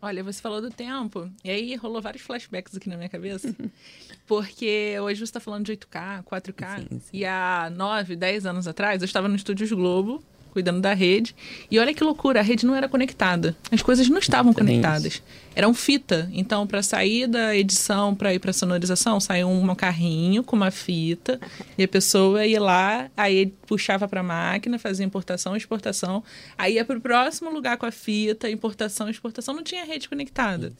[0.05, 3.55] Olha, você falou do tempo, e aí rolou vários flashbacks aqui na minha cabeça.
[4.27, 7.01] porque hoje você está falando de 8K, 4K, Sim, sim.
[7.13, 10.23] e há 9, 10 anos atrás eu estava no Estúdios Globo,
[10.53, 11.35] cuidando da rede,
[11.71, 13.57] e olha que loucura, a rede não era conectada.
[13.71, 15.23] As coisas não estavam conectadas.
[15.55, 16.31] Eram fita.
[16.33, 21.41] Então, para sair da edição para ir para sonorização, saiu um carrinho com uma fita,
[21.77, 26.23] e a pessoa ia lá, aí puxava para a máquina, fazia importação, exportação,
[26.57, 30.73] aí ia para o próximo lugar com a fita, importação, exportação, não tinha rede conectada.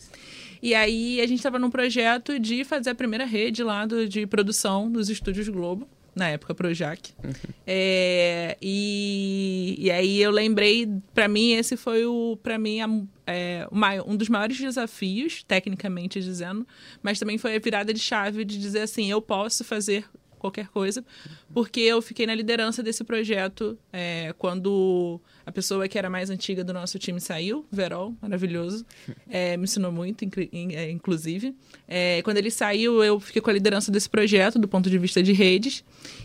[0.63, 4.27] E aí a gente estava num projeto de fazer a primeira rede lá do- de
[4.27, 7.11] produção dos estúdios Globo, na época Projac.
[7.67, 13.67] É, e, e aí eu lembrei, para mim esse foi o, para mim a- é,
[14.07, 16.67] um dos maiores desafios, tecnicamente dizendo,
[17.03, 20.05] mas também foi a virada de chave de dizer assim, eu posso fazer
[20.43, 21.05] qualquer coisa,
[21.55, 26.65] porque eu fiquei na liderança desse projeto é, quando a pessoa que era mais antiga
[26.65, 28.85] do nosso time saiu, Verol, maravilhoso,
[29.31, 31.55] é, me ensinou muito, é, inclusive.
[31.87, 35.23] É, quando ele saiu, eu fiquei com a liderança desse projeto, do ponto de vista
[35.23, 35.85] de redes,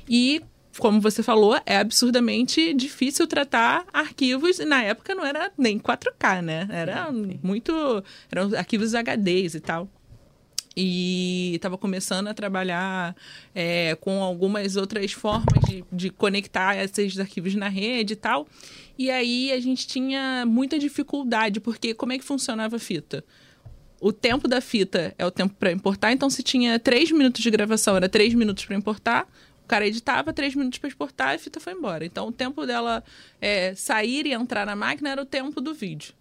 [0.09, 0.41] e
[0.79, 6.41] como você falou, é absurdamente difícil tratar arquivos, e na época não era nem 4K,
[6.41, 6.67] né?
[6.71, 8.03] Era muito.
[8.31, 9.89] eram arquivos HDs e tal
[10.79, 13.15] e estava começando a trabalhar
[13.55, 18.47] é, com algumas outras formas de, de conectar esses arquivos na rede e tal.
[18.95, 23.25] E aí a gente tinha muita dificuldade, porque como é que funcionava a fita?
[23.99, 27.49] O tempo da fita é o tempo para importar, então se tinha três minutos de
[27.49, 29.27] gravação, era três minutos para importar.
[29.63, 32.05] O cara editava, três minutos para exportar e a fita foi embora.
[32.05, 33.03] Então o tempo dela
[33.41, 36.13] é, sair e entrar na máquina era o tempo do vídeo.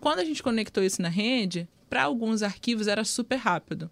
[0.00, 3.90] Quando a gente conectou isso na rede, para alguns arquivos era super rápido.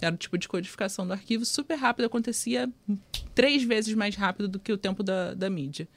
[0.00, 2.70] Era o tipo de codificação do arquivo super rápido, acontecia
[3.34, 5.88] três vezes mais rápido do que o tempo da, da mídia.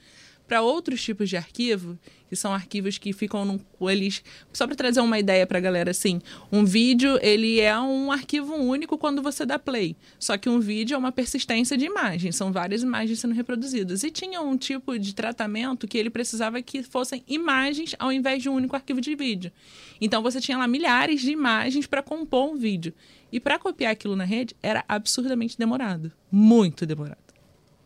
[0.50, 1.96] Para outros tipos de arquivo,
[2.28, 4.20] que são arquivos que ficam num, eles
[4.52, 6.20] só para trazer uma ideia para a galera assim,
[6.50, 9.94] um vídeo ele é um arquivo único quando você dá play.
[10.18, 14.02] Só que um vídeo é uma persistência de imagens, são várias imagens sendo reproduzidas.
[14.02, 18.48] E tinha um tipo de tratamento que ele precisava que fossem imagens ao invés de
[18.48, 19.52] um único arquivo de vídeo.
[20.00, 22.92] Então você tinha lá milhares de imagens para compor um vídeo.
[23.30, 27.18] E para copiar aquilo na rede era absurdamente demorado, muito demorado.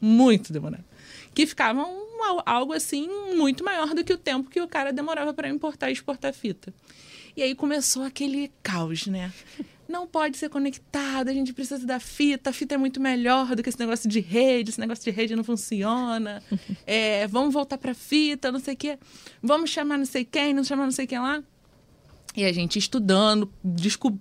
[0.01, 0.85] Muito demorado.
[1.35, 2.04] Que ficava um,
[2.45, 5.93] algo assim muito maior do que o tempo que o cara demorava para importar e
[5.93, 6.73] exportar fita.
[7.37, 9.33] E aí começou aquele caos, né?
[9.87, 13.63] Não pode ser conectado, a gente precisa da fita, a fita é muito melhor do
[13.63, 16.43] que esse negócio de rede, esse negócio de rede não funciona.
[16.87, 18.99] É, vamos voltar para fita, não sei o quê.
[19.43, 21.43] Vamos chamar não sei quem, não chamar não sei quem lá.
[22.37, 23.51] E a gente estudando,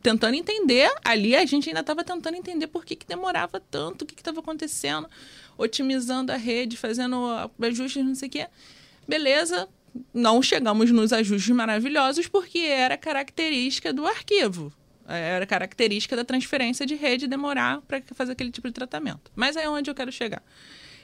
[0.02, 0.92] tentando entender.
[1.04, 4.40] Ali a gente ainda estava tentando entender por que, que demorava tanto, o que estava
[4.40, 5.10] acontecendo,
[5.58, 7.18] otimizando a rede, fazendo
[7.62, 8.48] ajustes, não sei o quê.
[9.08, 9.68] Beleza,
[10.14, 14.72] não chegamos nos ajustes maravilhosos porque era característica do arquivo.
[15.08, 19.32] Era característica da transferência de rede demorar para fazer aquele tipo de tratamento.
[19.36, 20.42] Mas é onde eu quero chegar.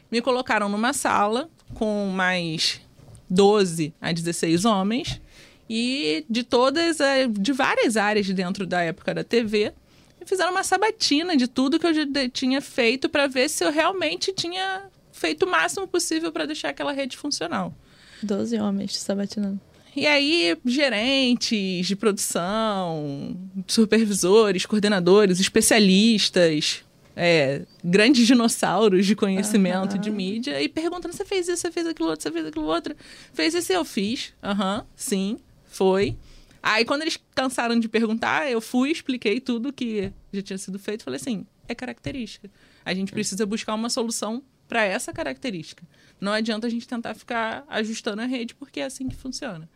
[0.10, 2.82] Me colocaram numa sala com mais
[3.30, 5.22] 12 a 16 homens
[5.70, 6.98] e de todas,
[7.30, 9.74] de várias áreas dentro da época da TV,
[10.22, 13.72] e fizeram uma sabatina de tudo que eu já tinha feito para ver se eu
[13.72, 17.74] realmente tinha feito o máximo possível para deixar aquela rede funcional.
[18.22, 19.60] 12 homens sabatinando.
[19.96, 23.36] E aí, gerentes de produção,
[23.68, 26.84] supervisores, coordenadores, especialistas,
[27.16, 30.02] é, grandes dinossauros de conhecimento uhum.
[30.02, 32.96] de mídia e perguntando: você fez isso, você fez aquilo outro, você fez aquilo outro.
[33.34, 34.34] Fez esse, eu fiz.
[34.42, 35.38] Aham, uhum, sim,
[35.70, 36.16] foi.
[36.62, 41.04] Aí quando eles cansaram de perguntar, eu fui, expliquei tudo que já tinha sido feito,
[41.04, 42.50] falei assim: é característica.
[42.86, 45.84] A gente precisa buscar uma solução para essa característica.
[46.22, 49.68] Não adianta a gente tentar ficar ajustando a rede, porque é assim que funciona.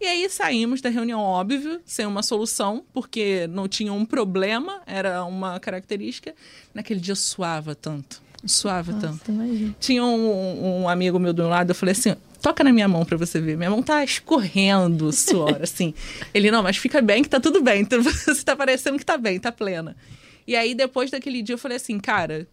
[0.00, 5.24] E aí saímos da reunião, óbvio, sem uma solução, porque não tinha um problema, era
[5.24, 6.34] uma característica.
[6.74, 8.22] Naquele dia suava tanto.
[8.44, 9.30] Suava Nossa, tanto.
[9.30, 9.74] Imagina.
[9.80, 12.14] Tinha um, um, amigo meu do lado, eu falei assim:
[12.44, 13.56] toca na minha mão para você ver.
[13.56, 15.94] Minha mão tá escorrendo suor, assim.
[16.34, 17.80] Ele, não, mas fica bem que tá tudo bem.
[17.80, 19.96] Então, você tá parecendo que tá bem, tá plena.
[20.46, 22.46] E aí, depois daquele dia, eu falei assim, cara,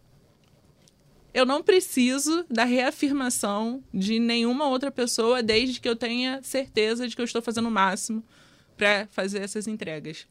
[1.34, 7.14] eu não preciso da reafirmação de nenhuma outra pessoa desde que eu tenha certeza de
[7.14, 8.24] que eu estou fazendo o máximo
[8.78, 10.26] para fazer essas entregas.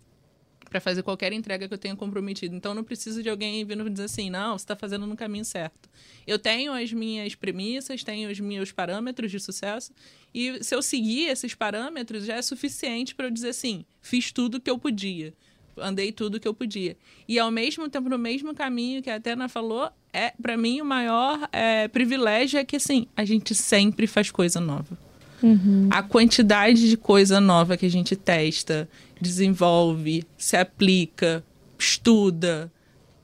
[0.71, 2.55] Para fazer qualquer entrega que eu tenha comprometido.
[2.55, 5.91] Então, não preciso de alguém vindo dizer assim, não, você está fazendo no caminho certo.
[6.27, 9.93] Eu tenho as minhas premissas, tenho os meus parâmetros de sucesso,
[10.33, 14.59] e se eu seguir esses parâmetros, já é suficiente para eu dizer assim, fiz tudo
[14.59, 15.35] o que eu podia
[15.81, 16.97] andei tudo que eu podia.
[17.27, 20.85] E ao mesmo tempo, no mesmo caminho que a Atena falou, é para mim o
[20.85, 24.99] maior é, privilégio é que assim, a gente sempre faz coisa nova.
[25.43, 25.89] Uhum.
[25.91, 28.89] A quantidade de coisa nova que a gente testa,
[29.21, 31.45] desenvolve, se aplica,
[31.79, 32.71] estuda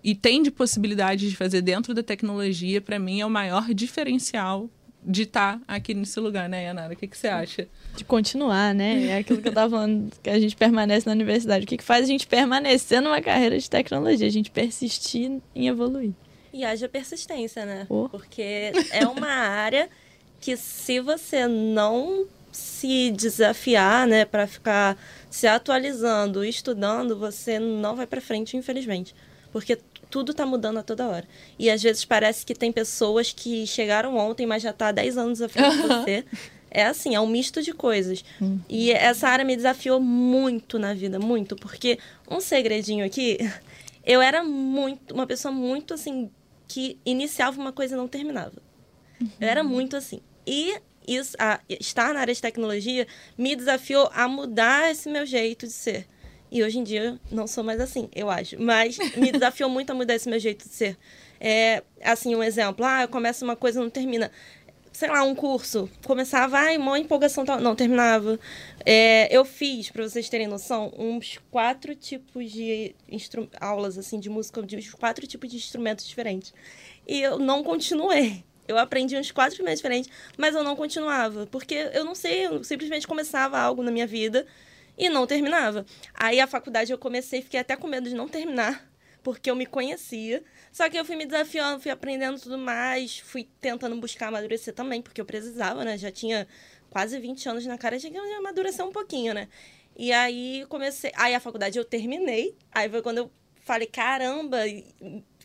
[0.02, 4.70] e tem de possibilidade de fazer dentro da tecnologia, para mim é o maior diferencial
[5.06, 6.92] de estar tá aqui nesse lugar, né, Yanara?
[6.92, 7.68] O que, que você acha?
[7.96, 9.06] De continuar, né?
[9.06, 11.64] É aquilo que eu estava falando, que a gente permanece na universidade.
[11.64, 14.26] O que, que faz a gente permanecer numa carreira de tecnologia?
[14.26, 16.12] A gente persistir em evoluir.
[16.52, 17.86] E haja persistência, né?
[17.88, 18.08] Oh.
[18.08, 19.88] Porque é uma área
[20.40, 22.26] que se você não
[22.56, 24.96] se desafiar, né, para ficar
[25.28, 29.14] se atualizando, estudando, você não vai para frente, infelizmente.
[29.52, 29.78] Porque
[30.08, 31.28] tudo está mudando a toda hora.
[31.58, 35.18] E às vezes parece que tem pessoas que chegaram ontem, mas já está há 10
[35.18, 36.24] anos à frente de você.
[36.70, 38.24] É assim, é um misto de coisas.
[38.40, 38.58] Hum.
[38.68, 41.98] E essa área me desafiou muito na vida, muito, porque
[42.30, 43.38] um segredinho aqui,
[44.04, 46.30] eu era muito, uma pessoa muito assim,
[46.66, 48.62] que iniciava uma coisa e não terminava.
[49.20, 49.28] Uhum.
[49.40, 50.20] Eu era muito assim.
[50.46, 55.66] E isso, a, estar na área de tecnologia me desafiou a mudar esse meu jeito
[55.66, 56.06] de ser.
[56.50, 58.60] E hoje em dia não sou mais assim, eu acho.
[58.60, 60.96] Mas me desafiou muito a mudar esse meu jeito de ser.
[61.40, 62.84] É, assim, um exemplo.
[62.84, 64.30] Ah, eu começo uma coisa e não termina.
[64.92, 65.90] Sei lá, um curso.
[66.06, 67.44] Começava, ai, uma empolgação.
[67.44, 67.60] Tal.
[67.60, 68.40] Não, terminava.
[68.84, 72.94] É, eu fiz, para vocês terem noção, uns quatro tipos de
[73.60, 76.54] aulas, assim, de música, de quatro tipos de instrumentos diferentes.
[77.06, 78.45] E eu não continuei.
[78.68, 81.46] Eu aprendi uns quatro instrumentos diferentes, mas eu não continuava.
[81.46, 84.46] Porque eu não sei, eu simplesmente começava algo na minha vida
[84.96, 85.84] e não terminava.
[86.14, 88.88] Aí a faculdade eu comecei, fiquei até com medo de não terminar,
[89.22, 90.42] porque eu me conhecia.
[90.72, 95.02] Só que eu fui me desafiando, fui aprendendo tudo mais, fui tentando buscar amadurecer também,
[95.02, 95.98] porque eu precisava, né?
[95.98, 96.46] Já tinha
[96.90, 99.48] quase 20 anos na cara, tinha que amadurecer um pouquinho, né?
[99.96, 101.10] E aí comecei.
[101.16, 102.54] Aí a faculdade eu terminei.
[102.72, 103.30] Aí foi quando eu
[103.62, 104.58] falei, caramba,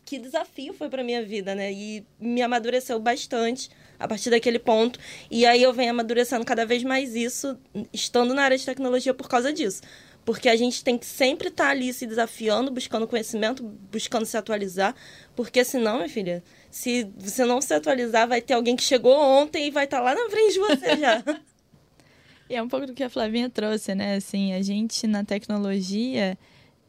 [0.04, 1.72] que desafio foi para minha vida, né?
[1.72, 4.98] E me amadureceu bastante a partir daquele ponto.
[5.30, 7.58] E aí eu venho amadurecendo cada vez mais isso,
[7.92, 9.80] estando na área de tecnologia por causa disso.
[10.24, 14.36] Porque a gente tem que sempre estar tá ali se desafiando, buscando conhecimento, buscando se
[14.36, 14.94] atualizar.
[15.34, 19.66] Porque senão, minha filha, se você não se atualizar, vai ter alguém que chegou ontem
[19.66, 21.24] e vai estar tá lá na frente de você já.
[22.48, 24.16] e é um pouco do que a Flavinha trouxe, né?
[24.16, 26.38] Assim, a gente na tecnologia,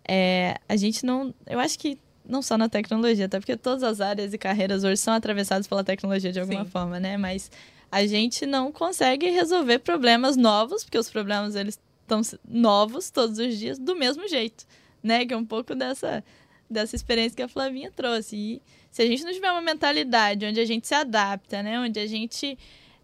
[0.08, 1.34] é, a gente não.
[1.48, 4.98] Eu acho que não só na tecnologia, até porque todas as áreas e carreiras hoje
[4.98, 6.72] são atravessadas pela tecnologia de alguma Sim.
[6.72, 7.18] forma, né?
[7.18, 7.52] Mas
[7.92, 13.58] a gente não consegue resolver problemas novos, porque os problemas eles estão novos todos os
[13.58, 14.66] dias do mesmo jeito,
[15.02, 15.26] né?
[15.26, 16.24] Que é um pouco dessa
[16.70, 18.36] dessa experiência que a Flavinha trouxe.
[18.36, 21.80] E se a gente não tiver uma mentalidade onde a gente se adapta, né?
[21.80, 22.58] Onde a gente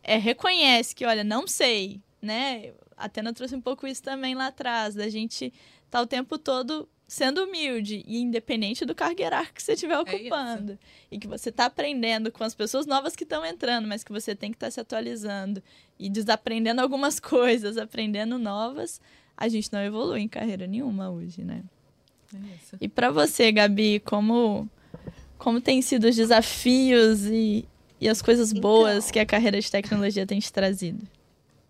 [0.03, 2.71] é, reconhece que, olha, não sei, né?
[2.97, 5.53] A Atena trouxe um pouco isso também lá atrás, da gente
[5.89, 9.99] tá o tempo todo sendo humilde e independente do cargo hierárquico que você estiver é
[9.99, 10.73] ocupando.
[10.73, 10.77] É
[11.15, 14.35] e que você está aprendendo com as pessoas novas que estão entrando, mas que você
[14.35, 15.61] tem que estar tá se atualizando
[15.97, 19.01] e desaprendendo algumas coisas, aprendendo novas,
[19.35, 21.63] a gente não evolui em carreira nenhuma hoje, né?
[22.31, 22.37] É
[22.79, 24.69] e para você, Gabi, como
[25.39, 27.65] como tem sido os desafios e,
[27.99, 31.07] e as coisas boas então, que a carreira de tecnologia tem te trazido?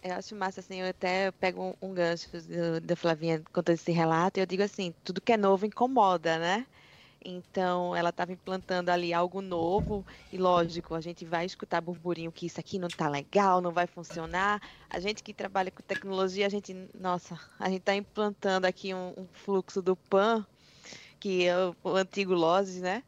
[0.01, 2.29] Eu acho massa, assim, eu até pego um, gancho
[2.81, 6.65] da Flavinha contando esse relato e eu digo assim, tudo que é novo incomoda, né?
[7.23, 12.45] Então, ela estava implantando ali algo novo e, lógico, a gente vai escutar burburinho que
[12.45, 14.61] isso aqui não está legal, não vai funcionar.
[14.89, 19.13] A gente que trabalha com tecnologia, a gente, nossa, a gente está implantando aqui um,
[19.17, 20.45] um, fluxo do PAN,
[21.19, 23.03] que é o, o antigo LOSES, né?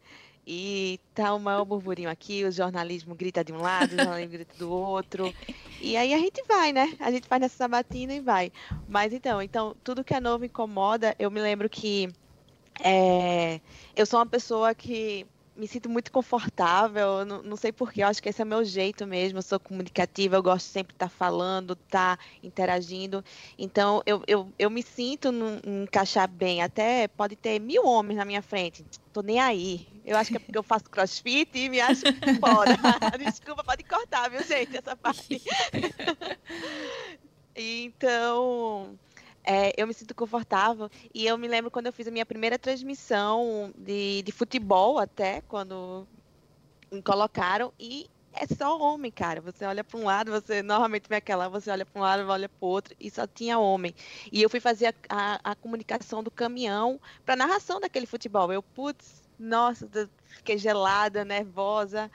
[0.46, 4.56] E tá o maior burburinho aqui, o jornalismo grita de um lado, o jornalismo grita
[4.58, 5.34] do outro.
[5.80, 6.96] E aí a gente vai, né?
[7.00, 8.52] A gente faz nessa sabatina e vai.
[8.88, 11.16] Mas então, então tudo que é novo incomoda.
[11.20, 12.10] Eu me lembro que
[12.84, 13.62] é,
[13.96, 15.26] eu sou uma pessoa que
[15.62, 19.06] me sinto muito confortável, não, não sei porquê, eu acho que esse é meu jeito
[19.06, 23.24] mesmo, eu sou comunicativa, eu gosto sempre de estar tá falando, estar tá interagindo,
[23.60, 28.26] então eu, eu, eu me sinto num, encaixar bem, até pode ter mil homens na
[28.26, 28.84] minha frente,
[29.14, 32.02] tô nem aí, eu acho que é porque eu faço crossfit e me acho
[32.42, 32.76] foda,
[33.24, 35.44] desculpa, pode cortar, viu gente, essa parte.
[37.56, 38.98] então...
[39.44, 40.90] É, eu me sinto confortável.
[41.14, 45.42] E eu me lembro quando eu fiz a minha primeira transmissão de, de futebol, até,
[45.42, 46.08] quando
[46.92, 49.42] me colocaram, e é só homem, cara.
[49.42, 52.50] Você olha para um lado, você normalmente vê aquela, você olha para um lado, olha
[52.50, 53.94] para o outro, e só tinha homem.
[54.32, 58.52] E eu fui fazer a, a, a comunicação do caminhão para narração daquele futebol.
[58.52, 59.90] Eu, putz, nossa,
[60.24, 62.12] fiquei gelada, nervosa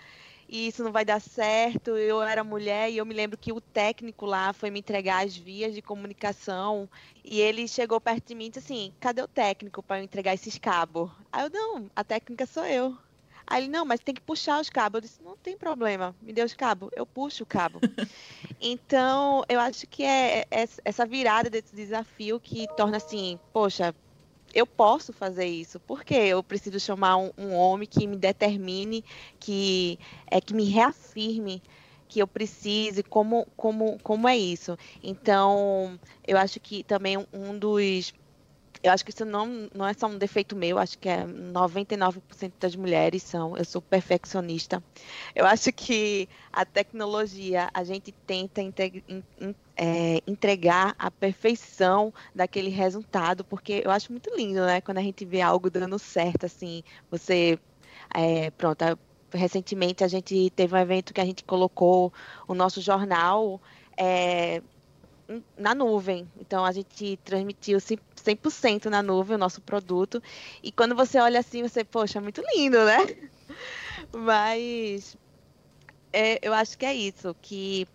[0.49, 1.97] e isso não vai dar certo.
[1.97, 5.36] Eu era mulher e eu me lembro que o técnico lá foi me entregar as
[5.36, 6.88] vias de comunicação
[7.24, 10.34] e ele chegou perto de mim e disse assim: cadê o técnico para eu entregar
[10.34, 11.11] esses cabos?
[11.32, 12.97] Aí eu, não, a técnica sou eu.
[13.47, 14.99] Aí ele, não, mas tem que puxar os cabos.
[14.99, 17.78] Eu disse, não tem problema, me dê os cabos, eu puxo o cabo.
[18.61, 23.94] então, eu acho que é, é essa virada desse desafio que torna assim, poxa,
[24.57, 25.78] eu posso fazer isso.
[25.80, 29.04] Porque eu preciso chamar um, um, homem que me determine,
[29.38, 29.98] que
[30.30, 31.62] é que me reafirme
[32.09, 34.78] que eu precise, como, como, como é isso.
[35.02, 38.14] Então, eu acho que também um dos
[38.82, 42.52] eu acho que isso não, não é só um defeito meu, acho que é 99%
[42.61, 43.57] das mulheres são.
[43.57, 44.82] Eu sou perfeccionista.
[45.34, 48.62] Eu acho que a tecnologia, a gente tenta
[49.77, 54.81] é, entregar a perfeição daquele resultado, porque eu acho muito lindo, né?
[54.81, 57.59] Quando a gente vê algo dando certo, assim, você.
[58.14, 58.85] É, pronto,
[59.33, 62.12] recentemente a gente teve um evento que a gente colocou
[62.49, 63.61] o nosso jornal.
[63.97, 64.62] É,
[65.57, 66.31] na nuvem.
[66.41, 70.22] Então a gente transmitiu 100% na nuvem o nosso produto.
[70.62, 72.99] E quando você olha assim, você, poxa, muito lindo, né?
[74.14, 75.16] Mas
[76.12, 77.87] é, eu acho que é isso, que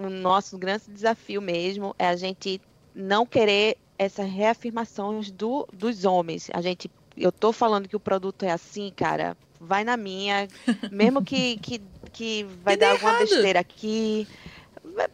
[0.00, 2.60] o nosso grande desafio mesmo é a gente
[2.94, 6.48] não querer essas reafirmações do, dos homens.
[6.54, 10.48] A gente, eu tô falando que o produto é assim, cara, vai na minha,
[10.90, 11.82] mesmo que, que,
[12.12, 13.28] que vai dar alguma errado.
[13.28, 14.26] besteira aqui.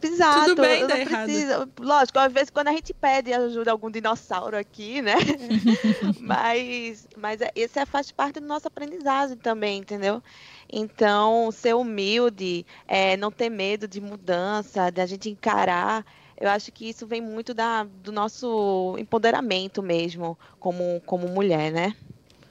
[0.01, 1.69] Exato, Tudo bem, não precisa.
[1.79, 5.15] Lógico, às vezes quando a gente pede ajuda algum dinossauro aqui, né?
[6.21, 10.23] mas mas esse é, faz parte do nosso aprendizagem também, entendeu?
[10.71, 16.05] Então, ser humilde, é, não ter medo de mudança, de a gente encarar,
[16.39, 21.95] eu acho que isso vem muito da, do nosso empoderamento mesmo, como, como mulher, né?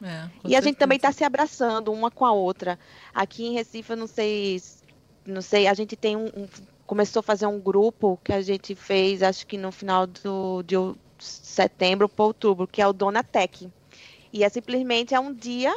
[0.02, 2.78] É, e a gente também está se abraçando uma com a outra.
[3.14, 4.60] Aqui em Recife, eu não sei,
[5.24, 6.48] não sei, a gente tem um, um
[6.86, 10.76] começou a fazer um grupo que a gente fez, acho que no final do, de
[11.18, 13.68] setembro para outubro, que é o Donatec.
[14.32, 15.74] E é simplesmente é um dia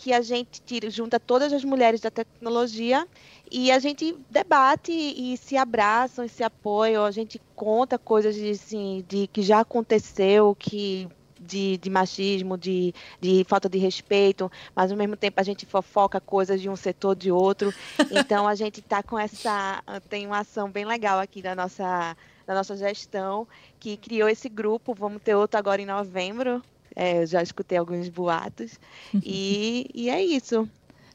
[0.00, 3.06] que a gente tira, junta todas as mulheres da tecnologia
[3.50, 8.48] e a gente debate e se abraçam e se apoiam, a gente conta coisas de,
[8.48, 11.06] assim, de que já aconteceu, que
[11.38, 16.18] de, de machismo, de, de falta de respeito, mas ao mesmo tempo a gente fofoca
[16.18, 17.72] coisas de um setor de outro.
[18.10, 19.82] Então a gente está com essa.
[20.08, 23.46] Tem uma ação bem legal aqui da nossa, da nossa gestão,
[23.78, 24.94] que criou esse grupo.
[24.94, 26.62] Vamos ter outro agora em novembro.
[26.94, 28.78] É, eu já escutei alguns boatos.
[29.24, 30.68] E, e é isso.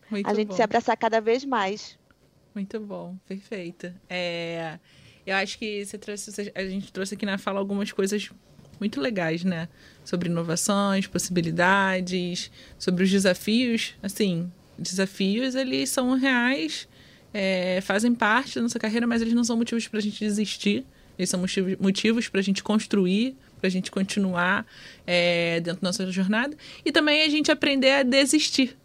[0.10, 0.56] Muito a gente bom.
[0.56, 1.98] se abraçar cada vez mais.
[2.54, 3.94] Muito bom, perfeito.
[4.10, 4.80] É,
[5.26, 8.30] eu acho que você trouxe, a gente trouxe aqui na fala algumas coisas
[8.80, 9.68] muito legais, né?
[10.04, 13.96] Sobre inovações, possibilidades, sobre os desafios.
[14.02, 16.88] Assim, desafios, eles são reais,
[17.34, 20.86] é, fazem parte da nossa carreira, mas eles não são motivos para a gente desistir.
[21.18, 21.42] Eles são
[21.80, 24.66] motivos para a gente construir, para a gente continuar
[25.08, 26.56] é, dentro da nossa jornada.
[26.84, 28.78] E também a gente aprender a desistir.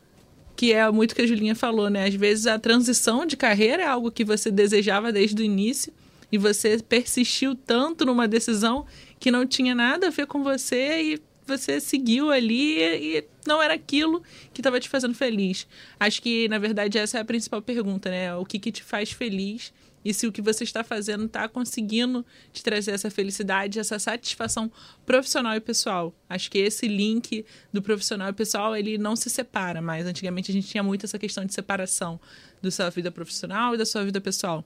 [0.56, 2.06] Que é muito que a Julinha falou, né?
[2.06, 5.92] Às vezes a transição de carreira é algo que você desejava desde o início
[6.30, 8.86] e você persistiu tanto numa decisão
[9.18, 13.74] que não tinha nada a ver com você e você seguiu ali e não era
[13.74, 14.22] aquilo
[14.52, 15.66] que estava te fazendo feliz.
[15.98, 18.34] Acho que, na verdade, essa é a principal pergunta, né?
[18.36, 19.72] O que, que te faz feliz
[20.04, 24.70] e se o que você está fazendo está conseguindo te trazer essa felicidade, essa satisfação
[25.04, 26.14] profissional e pessoal.
[26.28, 30.06] Acho que esse link do profissional e pessoal, ele não se separa mais.
[30.06, 32.20] Antigamente a gente tinha muito essa questão de separação
[32.62, 34.64] da sua vida profissional e da sua vida pessoal.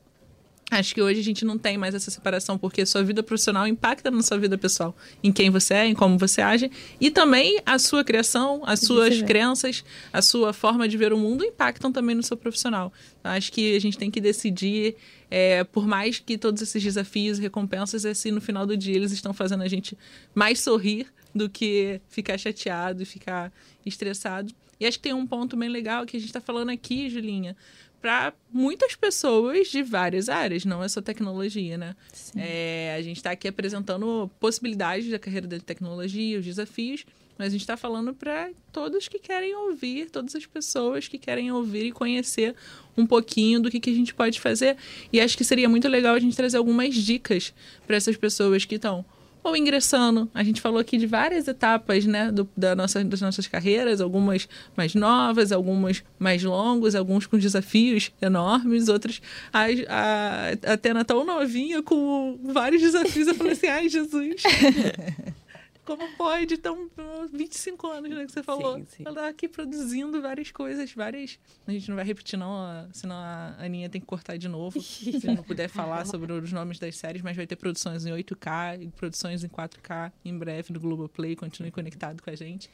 [0.71, 4.11] Acho que hoje a gente não tem mais essa separação, porque sua vida profissional impacta
[4.11, 7.79] na sua vida pessoal, em quem você é, em como você age, e também a
[7.79, 12.23] sua criação, as suas crenças, a sua forma de ver o mundo impactam também no
[12.23, 12.93] seu profissional.
[13.21, 14.97] Então, acho que a gente tem que decidir,
[15.31, 18.97] é, por mais que todos esses desafios e recompensas, é se no final do dia
[18.97, 19.97] eles estão fazendo a gente
[20.35, 23.53] mais sorrir do que ficar chateado e ficar
[23.85, 24.53] estressado.
[24.79, 27.57] E acho que tem um ponto bem legal que a gente está falando aqui, Julinha,
[28.05, 31.97] para muitas pessoas de várias áreas, não é só tecnologia, né?
[32.37, 37.07] É, a gente está aqui apresentando possibilidades da carreira da tecnologia, os desafios,
[37.39, 41.51] mas a gente está falando para todos que querem ouvir, todas as pessoas que querem
[41.51, 42.55] ouvir e conhecer
[42.95, 44.77] um pouquinho do que, que a gente pode fazer.
[45.11, 47.55] E acho que seria muito legal a gente trazer algumas dicas
[47.87, 49.03] para essas pessoas que estão
[49.45, 50.29] ou ingressando.
[50.35, 54.49] A gente falou aqui de várias etapas né, do, da nossa, das nossas carreiras, algumas
[54.75, 59.21] mais novas, algumas mais longas, alguns com desafios enormes, outras.
[59.53, 63.29] A, a, a Atena tão novinha com vários desafios.
[63.29, 64.43] Eu falei assim: ai, Jesus.
[65.85, 66.55] Como pode?
[66.55, 66.89] Então,
[67.33, 68.79] 25 anos, né, que você falou.
[68.79, 69.03] Sim, sim.
[69.07, 71.39] Ela tá aqui produzindo várias coisas, várias.
[71.67, 74.81] A gente não vai repetir, não, senão a Aninha tem que cortar de novo.
[74.83, 78.83] se não puder falar sobre os nomes das séries, mas vai ter produções em 8K
[78.83, 81.37] e produções em 4K em breve no Globoplay.
[81.37, 82.71] Continue conectado com a gente.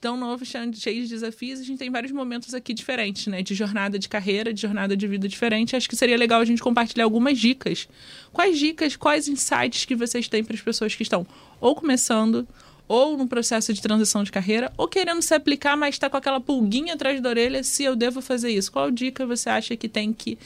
[0.00, 1.60] Tão novo, cheio de desafios.
[1.60, 3.42] A gente tem vários momentos aqui diferentes, né?
[3.42, 5.74] De jornada de carreira, de jornada de vida diferente.
[5.74, 7.88] Acho que seria legal a gente compartilhar algumas dicas.
[8.32, 11.26] Quais dicas, quais insights que vocês têm para as pessoas que estão
[11.60, 12.46] ou começando,
[12.88, 16.40] ou no processo de transição de carreira, ou querendo se aplicar, mas está com aquela
[16.40, 18.70] pulguinha atrás da orelha se eu devo fazer isso.
[18.70, 20.38] Qual dica você acha que tem que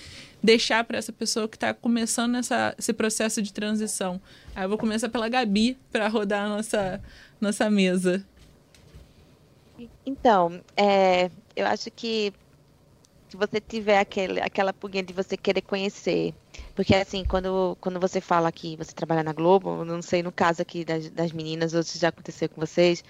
[0.43, 4.21] deixar para essa pessoa que está começando essa, esse processo de transição?
[4.55, 7.01] Aí eu vou começar pela Gabi para rodar a nossa,
[7.41, 8.25] nossa mesa.
[10.05, 12.33] Então, é, eu acho que
[13.31, 16.35] se você tiver aquele, aquela pulguinha de você querer conhecer
[16.74, 20.62] porque, assim, quando, quando você fala que você trabalha na Globo, não sei no caso
[20.62, 23.05] aqui das, das meninas, ou se já aconteceu com vocês,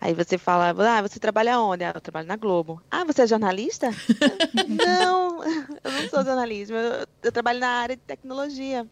[0.00, 1.84] aí você fala, ah, você trabalha onde?
[1.84, 2.80] Ah, eu trabalho na Globo.
[2.90, 3.90] Ah, você é jornalista?
[4.68, 8.86] não, eu não sou jornalista, eu, eu, trabalho na área de tecnologia.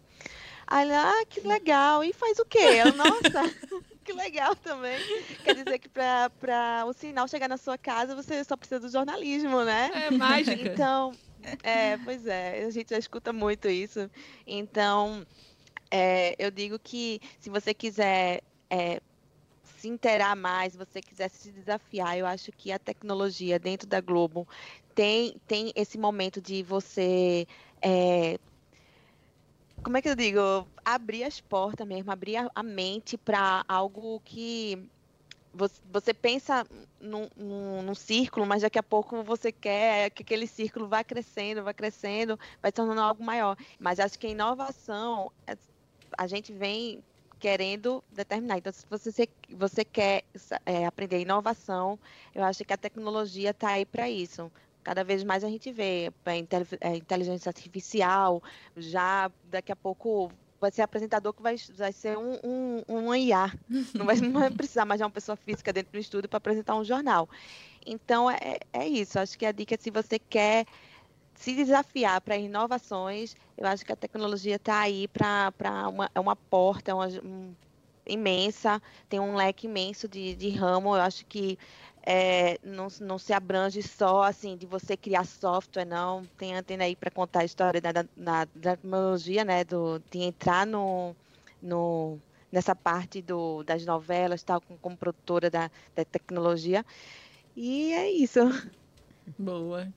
[0.67, 2.05] Aí ela, ah, que legal.
[2.05, 2.59] E faz o quê?
[2.59, 3.43] Eu, nossa,
[4.11, 4.99] que legal também.
[5.45, 9.65] Quer dizer que para o sinal chegar na sua casa, você só precisa do jornalismo,
[9.65, 9.91] né?
[9.95, 10.73] É mágica.
[10.73, 11.13] Então,
[11.63, 14.11] é, pois é, a gente já escuta muito isso.
[14.47, 15.25] Então,
[15.91, 19.01] é, eu digo que se você quiser é,
[19.79, 24.01] se interar mais, se você quiser se desafiar, eu acho que a tecnologia dentro da
[24.01, 24.47] Globo
[24.95, 27.47] tem, tem esse momento de você.
[27.81, 28.39] É,
[29.83, 30.41] como é que eu digo?
[30.85, 34.89] Abrir as portas mesmo, abrir a, mente para algo que
[35.53, 36.65] você, você pensa
[37.01, 41.65] num, num, num, círculo, mas daqui a pouco você quer que aquele círculo vá crescendo,
[41.65, 43.57] vá crescendo, vai se tornando algo maior.
[43.79, 45.57] Mas acho que a inovação, é,
[46.17, 47.03] a gente vem
[47.39, 48.59] querendo determinar.
[48.59, 50.25] Então, se você, você quer
[50.67, 51.99] é, aprender inovação,
[52.35, 54.53] eu acho que a tecnologia está aí para isso.
[54.83, 58.43] Cada vez mais a gente vê a é, inteligência artificial,
[58.77, 63.53] já daqui a pouco vai ser apresentador que vai, vai ser um, um, um IA.
[63.95, 66.77] Não vai, não vai precisar mais de uma pessoa física dentro do estúdio para apresentar
[66.77, 67.29] um jornal.
[67.85, 69.19] Então, é, é isso.
[69.19, 70.67] Acho que a dica é se você quer
[71.35, 76.37] se desafiar para inovações, eu acho que a tecnologia está aí para uma, é uma
[76.37, 77.55] porta uma, um,
[78.07, 80.95] imensa, tem um leque imenso de, de ramo.
[80.95, 81.59] Eu acho que
[82.03, 86.25] é, não, não se abrange só assim de você criar software, não.
[86.39, 88.47] Tem antena aí para contar a história da, da, da,
[88.77, 89.65] tecnologia, né?
[89.65, 91.15] Do, de entrar no,
[91.63, 92.19] no,
[92.51, 96.85] nessa parte do, das novelas, tal, como, como produtora da, da tecnologia.
[97.55, 98.41] E é isso.
[99.39, 99.93] Boa.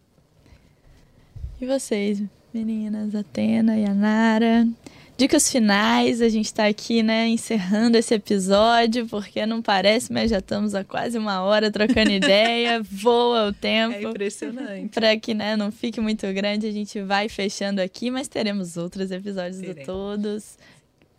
[1.61, 2.21] E vocês,
[2.53, 4.67] meninas, Atena e Anara?
[5.15, 10.39] Dicas finais, a gente está aqui, né, encerrando esse episódio, porque não parece, mas já
[10.39, 13.95] estamos há quase uma hora trocando ideia, voa o tempo.
[13.95, 14.89] É impressionante.
[14.89, 19.11] Para que, né, não fique muito grande, a gente vai fechando aqui, mas teremos outros
[19.11, 19.81] episódios teremos.
[19.81, 20.57] do Todos.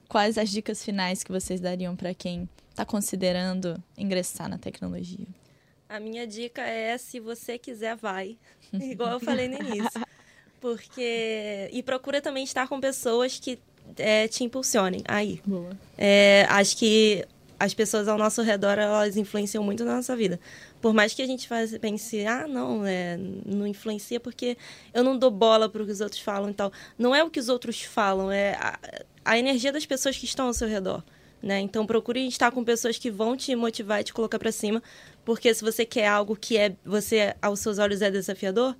[0.08, 5.26] Quais as dicas finais que vocês dariam para quem está considerando ingressar na tecnologia?
[5.88, 8.36] A minha dica é, se você quiser, vai.
[8.74, 10.04] Igual eu falei no início.
[10.60, 11.68] Porque.
[11.72, 13.58] E procura também estar com pessoas que
[13.96, 15.40] é, te impulsionem aí.
[15.44, 15.70] Boa.
[15.96, 17.24] É, acho que
[17.58, 20.38] as pessoas ao nosso redor elas influenciam muito na nossa vida.
[20.80, 23.16] Por mais que a gente faz, pense, ah, não, é,
[23.46, 24.56] não influencia porque
[24.92, 26.72] eu não dou bola para o que os outros falam e tal.
[26.98, 28.78] Não é o que os outros falam, é a,
[29.24, 31.02] a energia das pessoas que estão ao seu redor.
[31.42, 31.60] Né?
[31.60, 34.82] Então procure estar com pessoas que vão te motivar e te colocar para cima,
[35.24, 38.74] porque se você quer algo que é você aos seus olhos é desafiador,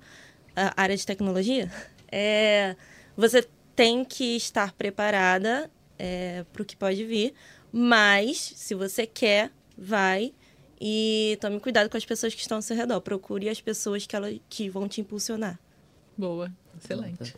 [0.55, 1.71] a área de tecnologia,
[2.11, 2.75] é
[3.15, 5.69] você tem que estar preparada
[5.99, 7.33] é, para o que pode vir,
[7.71, 10.33] mas se você quer, vai
[10.79, 13.01] e tome cuidado com as pessoas que estão ao seu redor.
[13.01, 15.59] Procure as pessoas que, ela, que vão te impulsionar.
[16.17, 16.51] Boa,
[16.81, 17.35] excelente.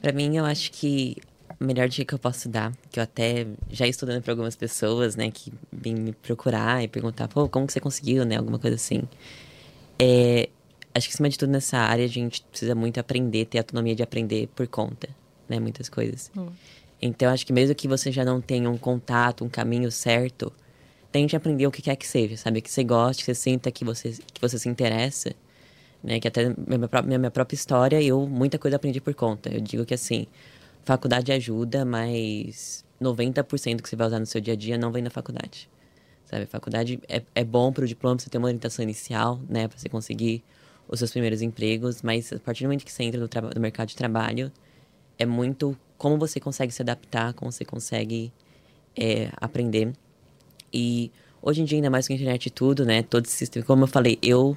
[0.00, 1.16] Para mim, eu acho que
[1.48, 5.16] a melhor dica que eu posso dar, que eu até já estudando para algumas pessoas,
[5.16, 8.76] né, que vêm me procurar e perguntar, pô, como que você conseguiu, né, alguma coisa
[8.76, 9.02] assim.
[9.98, 10.48] É,
[10.94, 14.02] acho que acima de tudo nessa área a gente precisa muito aprender, ter autonomia de
[14.02, 15.08] aprender por conta,
[15.52, 16.30] né, muitas coisas.
[16.36, 16.48] Uhum.
[17.00, 20.52] Então acho que mesmo que você já não tenha um contato, um caminho certo,
[21.10, 22.60] tente aprender o que quer que seja, sabe?
[22.60, 25.34] Que você goste, que você sinta que você, que você se interessa,
[26.02, 26.18] né?
[26.18, 29.52] Que até minha, minha, minha própria história, eu muita coisa aprendi por conta.
[29.52, 30.26] Eu digo que assim,
[30.84, 35.02] faculdade ajuda, mas 90% que você vai usar no seu dia a dia não vem
[35.02, 35.68] da faculdade.
[36.24, 36.46] Sabe?
[36.46, 39.68] Faculdade é, é bom para o diploma, você ter uma orientação inicial, né?
[39.68, 40.42] Para você conseguir
[40.88, 43.88] os seus primeiros empregos, mas a partir do momento que você entra no, no mercado
[43.88, 44.52] de trabalho,
[45.22, 48.32] é muito como você consegue se adaptar, como você consegue
[48.96, 49.92] é, aprender
[50.72, 51.10] e
[51.42, 53.02] hoje em dia, ainda mais com a internet e tudo, né?
[53.02, 53.66] Todo esse sistema.
[53.66, 54.56] Como eu falei, eu.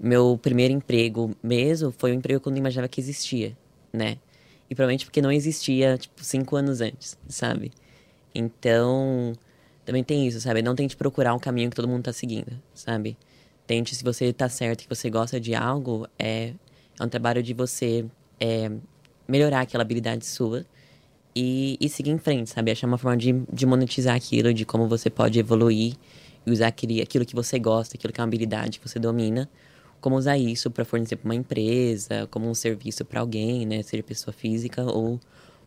[0.00, 3.56] Meu primeiro emprego mesmo foi um emprego que eu não imaginava que existia,
[3.92, 4.18] né?
[4.70, 7.72] E provavelmente porque não existia, tipo, cinco anos antes, sabe?
[8.32, 9.32] Então,
[9.84, 10.62] também tem isso, sabe?
[10.62, 13.16] Não tente procurar um caminho que todo mundo tá seguindo, sabe?
[13.66, 16.54] Tente, se você tá certo, que você gosta de algo, é,
[17.00, 18.04] é um trabalho de você
[18.38, 18.70] é,
[19.28, 20.64] melhorar aquela habilidade sua
[21.36, 22.70] e, e seguir em frente, sabe?
[22.70, 25.94] Achar uma forma de, de monetizar aquilo, de como você pode evoluir
[26.44, 29.48] e usar aquele, aquilo que você gosta, aquilo que é uma habilidade que você domina,
[30.00, 33.82] como usar isso para fornecer para uma empresa, como um serviço para alguém, né?
[33.82, 35.20] Seja pessoa física ou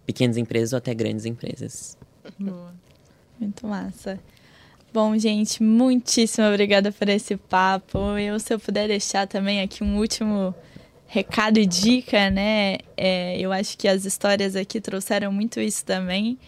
[0.05, 1.97] pequenas empresas ou até grandes empresas.
[2.39, 2.73] Boa.
[3.39, 4.19] Muito massa.
[4.93, 7.97] Bom, gente, muitíssimo obrigada por esse papo.
[8.17, 10.53] Eu, se eu puder deixar também aqui um último
[11.11, 12.77] recado e dica, né?
[12.95, 16.39] É, eu acho que as histórias aqui trouxeram muito isso também,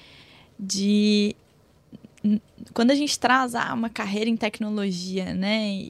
[0.57, 1.35] de
[2.73, 5.89] quando a gente traz ah, uma carreira em tecnologia, né?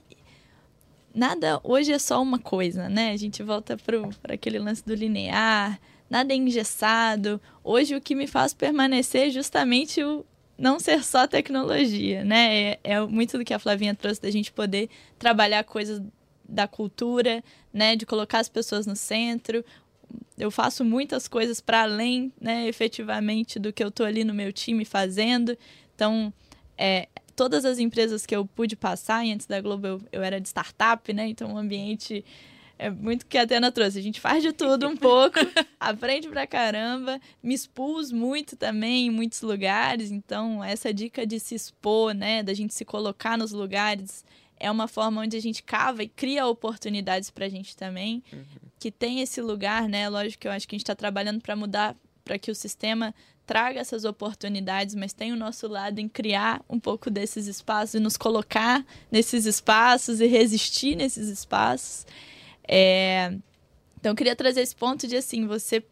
[1.14, 3.12] Nada hoje é só uma coisa, né?
[3.12, 7.40] A gente volta para aquele lance do linear, nada é engessado.
[7.64, 10.26] Hoje o que me faz permanecer é justamente o
[10.58, 12.72] não ser só tecnologia, né?
[12.72, 16.02] É, é muito do que a Flavinha trouxe da gente poder trabalhar coisas
[16.48, 19.64] da cultura, né, de colocar as pessoas no centro.
[20.38, 24.52] Eu faço muitas coisas para além, né, efetivamente, do que eu estou ali no meu
[24.52, 25.58] time fazendo.
[25.96, 26.34] Então,
[26.78, 30.40] é, todas as empresas que eu pude passar, e antes da Globo eu, eu era
[30.40, 32.24] de startup, né, então o ambiente
[32.78, 34.00] é muito que a Atena trouxe.
[34.00, 35.40] A gente faz de tudo um pouco,
[35.80, 37.20] aprende pra caramba.
[37.42, 40.12] Me expus muito também em muitos lugares.
[40.12, 42.44] Então, essa dica de se expor, né?
[42.44, 44.26] Da gente se colocar nos lugares
[44.64, 48.44] é uma forma onde a gente cava e cria oportunidades para a gente também, uhum.
[48.80, 50.08] que tem esse lugar, né?
[50.08, 53.14] Lógico que eu acho que a gente está trabalhando para mudar, para que o sistema
[53.46, 58.00] traga essas oportunidades, mas tem o nosso lado em criar um pouco desses espaços e
[58.00, 62.08] nos colocar nesses espaços e resistir nesses espaços.
[62.66, 63.38] É...
[64.00, 65.84] Então, eu queria trazer esse ponto de assim, você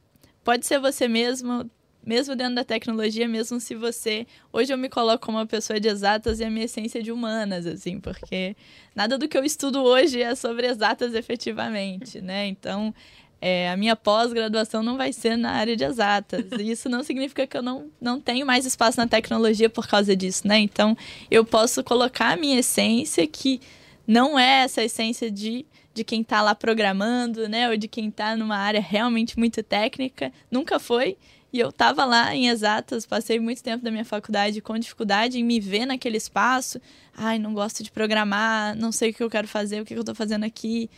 [0.45, 1.69] pode ser você mesmo,
[2.05, 4.25] mesmo dentro da tecnologia, mesmo se você.
[4.51, 7.11] Hoje eu me coloco como uma pessoa de exatas e a minha essência é de
[7.11, 8.55] humanas, assim, porque
[8.95, 12.47] nada do que eu estudo hoje é sobre exatas efetivamente, né?
[12.47, 12.93] Então,
[13.41, 16.45] é, a minha pós-graduação não vai ser na área de exatas.
[16.59, 20.47] Isso não significa que eu não, não tenho mais espaço na tecnologia por causa disso,
[20.47, 20.59] né?
[20.59, 20.95] Então,
[21.29, 23.59] eu posso colocar a minha essência, que
[24.07, 28.35] não é essa essência de de quem está lá programando, né, ou de quem está
[28.35, 31.17] numa área realmente muito técnica, nunca foi.
[31.53, 35.43] E eu estava lá em exatas, passei muito tempo da minha faculdade com dificuldade em
[35.43, 36.79] me ver naquele espaço.
[37.15, 39.99] Ai, não gosto de programar, não sei o que eu quero fazer, o que eu
[39.99, 40.89] estou fazendo aqui.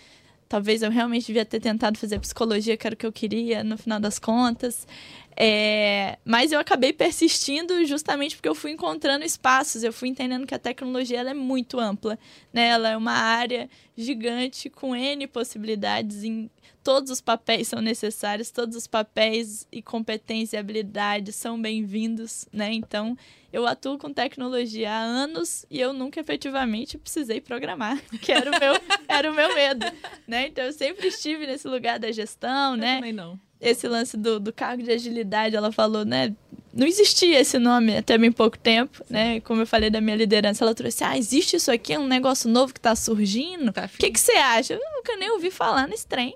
[0.48, 3.76] Talvez eu realmente devia ter tentado fazer psicologia, que era o que eu queria, no
[3.76, 4.88] final das contas.
[5.36, 10.54] É, mas eu acabei persistindo justamente porque eu fui encontrando espaços, eu fui entendendo que
[10.54, 12.18] a tecnologia ela é muito ampla,
[12.52, 12.68] né?
[12.68, 16.50] Ela é uma área gigante com N possibilidades em
[16.84, 22.74] todos os papéis são necessários, todos os papéis e competências e habilidades são bem-vindos, né?
[22.74, 23.18] Então,
[23.52, 28.60] eu atuo com tecnologia há anos e eu nunca efetivamente precisei programar, que era o
[28.60, 28.74] meu,
[29.08, 29.86] era o meu medo,
[30.28, 30.48] né?
[30.48, 32.96] Então, eu sempre estive nesse lugar da gestão, eu né?
[32.96, 33.40] Também não.
[33.64, 36.36] Esse lance do, do cargo de agilidade, ela falou, né?
[36.74, 39.14] Não existia esse nome até bem pouco tempo, Sim.
[39.14, 39.40] né?
[39.42, 42.50] Como eu falei da minha liderança, ela trouxe, ah, existe isso aqui, é um negócio
[42.50, 43.72] novo que está surgindo.
[43.72, 44.74] Tá o que, que você acha?
[44.74, 46.36] Eu nunca nem ouvi falar nesse trem.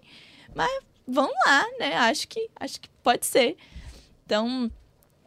[0.56, 0.72] Mas
[1.08, 1.95] vamos lá, né?
[1.95, 3.58] Acho que, acho que pode ser.
[4.26, 4.72] Então,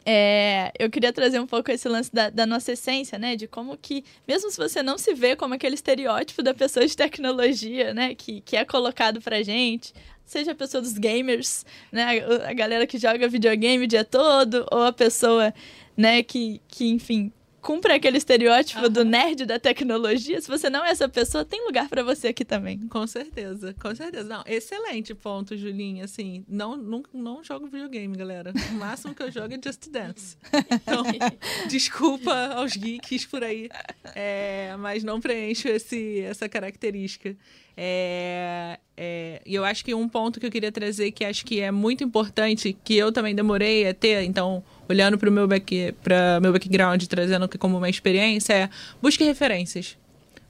[0.04, 3.36] é, eu queria trazer um pouco esse lance da, da, nossa essência, né?
[3.36, 6.96] De como que, mesmo se você não se vê como aquele estereótipo da pessoa de
[6.96, 8.14] tecnologia, né?
[8.14, 9.92] Que, que é colocado pra gente,
[10.30, 12.20] seja a pessoa dos gamers, né?
[12.46, 15.52] A galera que joga videogame o dia todo, ou a pessoa,
[15.96, 18.90] né, que, que enfim, cumpre aquele estereótipo uhum.
[18.90, 22.44] do nerd da tecnologia, se você não é essa pessoa, tem lugar para você aqui
[22.44, 22.78] também.
[22.88, 24.24] Com certeza, com certeza.
[24.24, 26.04] Não, excelente ponto, Julinha.
[26.04, 28.52] Assim, não, não, não jogo videogame, galera.
[28.70, 30.36] O máximo que eu jogo é Just Dance.
[30.70, 31.04] Então,
[31.68, 33.68] desculpa aos geeks por aí,
[34.14, 37.36] é, mas não preencho esse, essa característica.
[37.76, 41.60] É, é, e eu acho que um ponto que eu queria trazer, que acho que
[41.60, 45.94] é muito importante, que eu também demorei a ter, então olhando para o meu, back,
[46.42, 49.96] meu background, trazendo como uma experiência, é busque referências.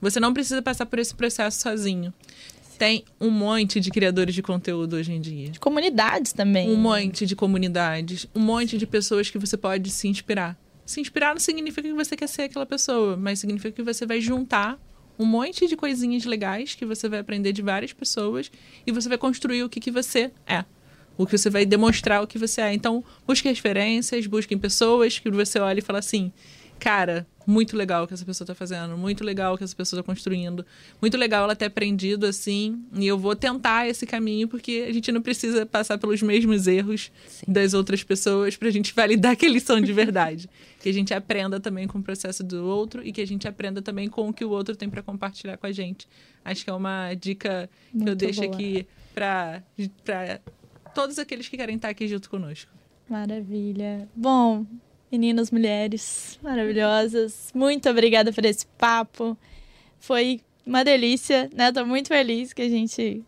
[0.01, 2.11] Você não precisa passar por esse processo sozinho.
[2.77, 5.51] Tem um monte de criadores de conteúdo hoje em dia.
[5.51, 6.67] De comunidades também.
[6.67, 8.27] Um monte de comunidades.
[8.33, 10.57] Um monte de pessoas que você pode se inspirar.
[10.83, 14.19] Se inspirar não significa que você quer ser aquela pessoa, mas significa que você vai
[14.19, 14.79] juntar
[15.19, 18.51] um monte de coisinhas legais que você vai aprender de várias pessoas
[18.87, 20.65] e você vai construir o que, que você é
[21.21, 22.73] o que você vai demonstrar o que você é.
[22.73, 26.31] Então, busque referências, busquem pessoas que você olha e fala assim,
[26.79, 29.99] cara, muito legal o que essa pessoa está fazendo, muito legal o que essa pessoa
[29.99, 30.65] está construindo,
[30.99, 35.11] muito legal ela ter aprendido assim, e eu vou tentar esse caminho porque a gente
[35.11, 37.45] não precisa passar pelos mesmos erros Sim.
[37.47, 40.49] das outras pessoas para a gente validar que eles são de verdade.
[40.79, 43.81] que a gente aprenda também com o processo do outro e que a gente aprenda
[43.81, 46.07] também com o que o outro tem para compartilhar com a gente.
[46.43, 48.53] Acho que é uma dica que muito eu deixo boa.
[48.53, 49.61] aqui para
[50.93, 52.71] todos aqueles que querem estar aqui junto conosco.
[53.09, 54.07] Maravilha.
[54.15, 54.65] Bom,
[55.11, 59.37] meninas, mulheres maravilhosas, muito obrigada por esse papo.
[59.99, 61.71] Foi uma delícia, né?
[61.71, 63.23] Tô muito feliz que a gente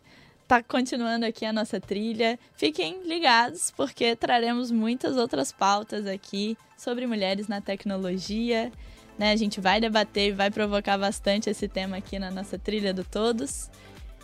[0.47, 2.39] tá continuando aqui a nossa trilha.
[2.55, 8.71] Fiquem ligados, porque traremos muitas outras pautas aqui sobre mulheres na tecnologia.
[9.17, 9.31] Né?
[9.31, 13.03] A gente vai debater e vai provocar bastante esse tema aqui na nossa trilha do
[13.03, 13.69] Todos.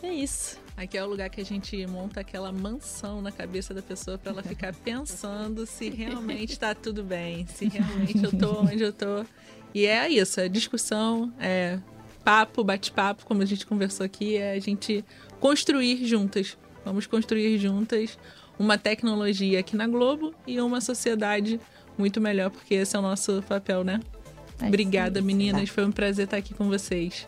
[0.02, 0.60] É isso.
[0.80, 4.32] Aqui é o lugar que a gente monta aquela mansão na cabeça da pessoa para
[4.32, 9.26] ela ficar pensando se realmente está tudo bem, se realmente eu tô onde eu tô.
[9.74, 11.80] E é isso, é discussão, é
[12.24, 15.04] papo, bate-papo, como a gente conversou aqui, é a gente
[15.42, 16.58] construir juntas.
[16.86, 18.18] Vamos construir juntas
[18.58, 21.60] uma tecnologia aqui na Globo e uma sociedade
[21.98, 24.00] muito melhor, porque esse é o nosso papel, né?
[24.62, 25.68] É Obrigada, meninas.
[25.68, 27.28] Foi um prazer estar aqui com vocês.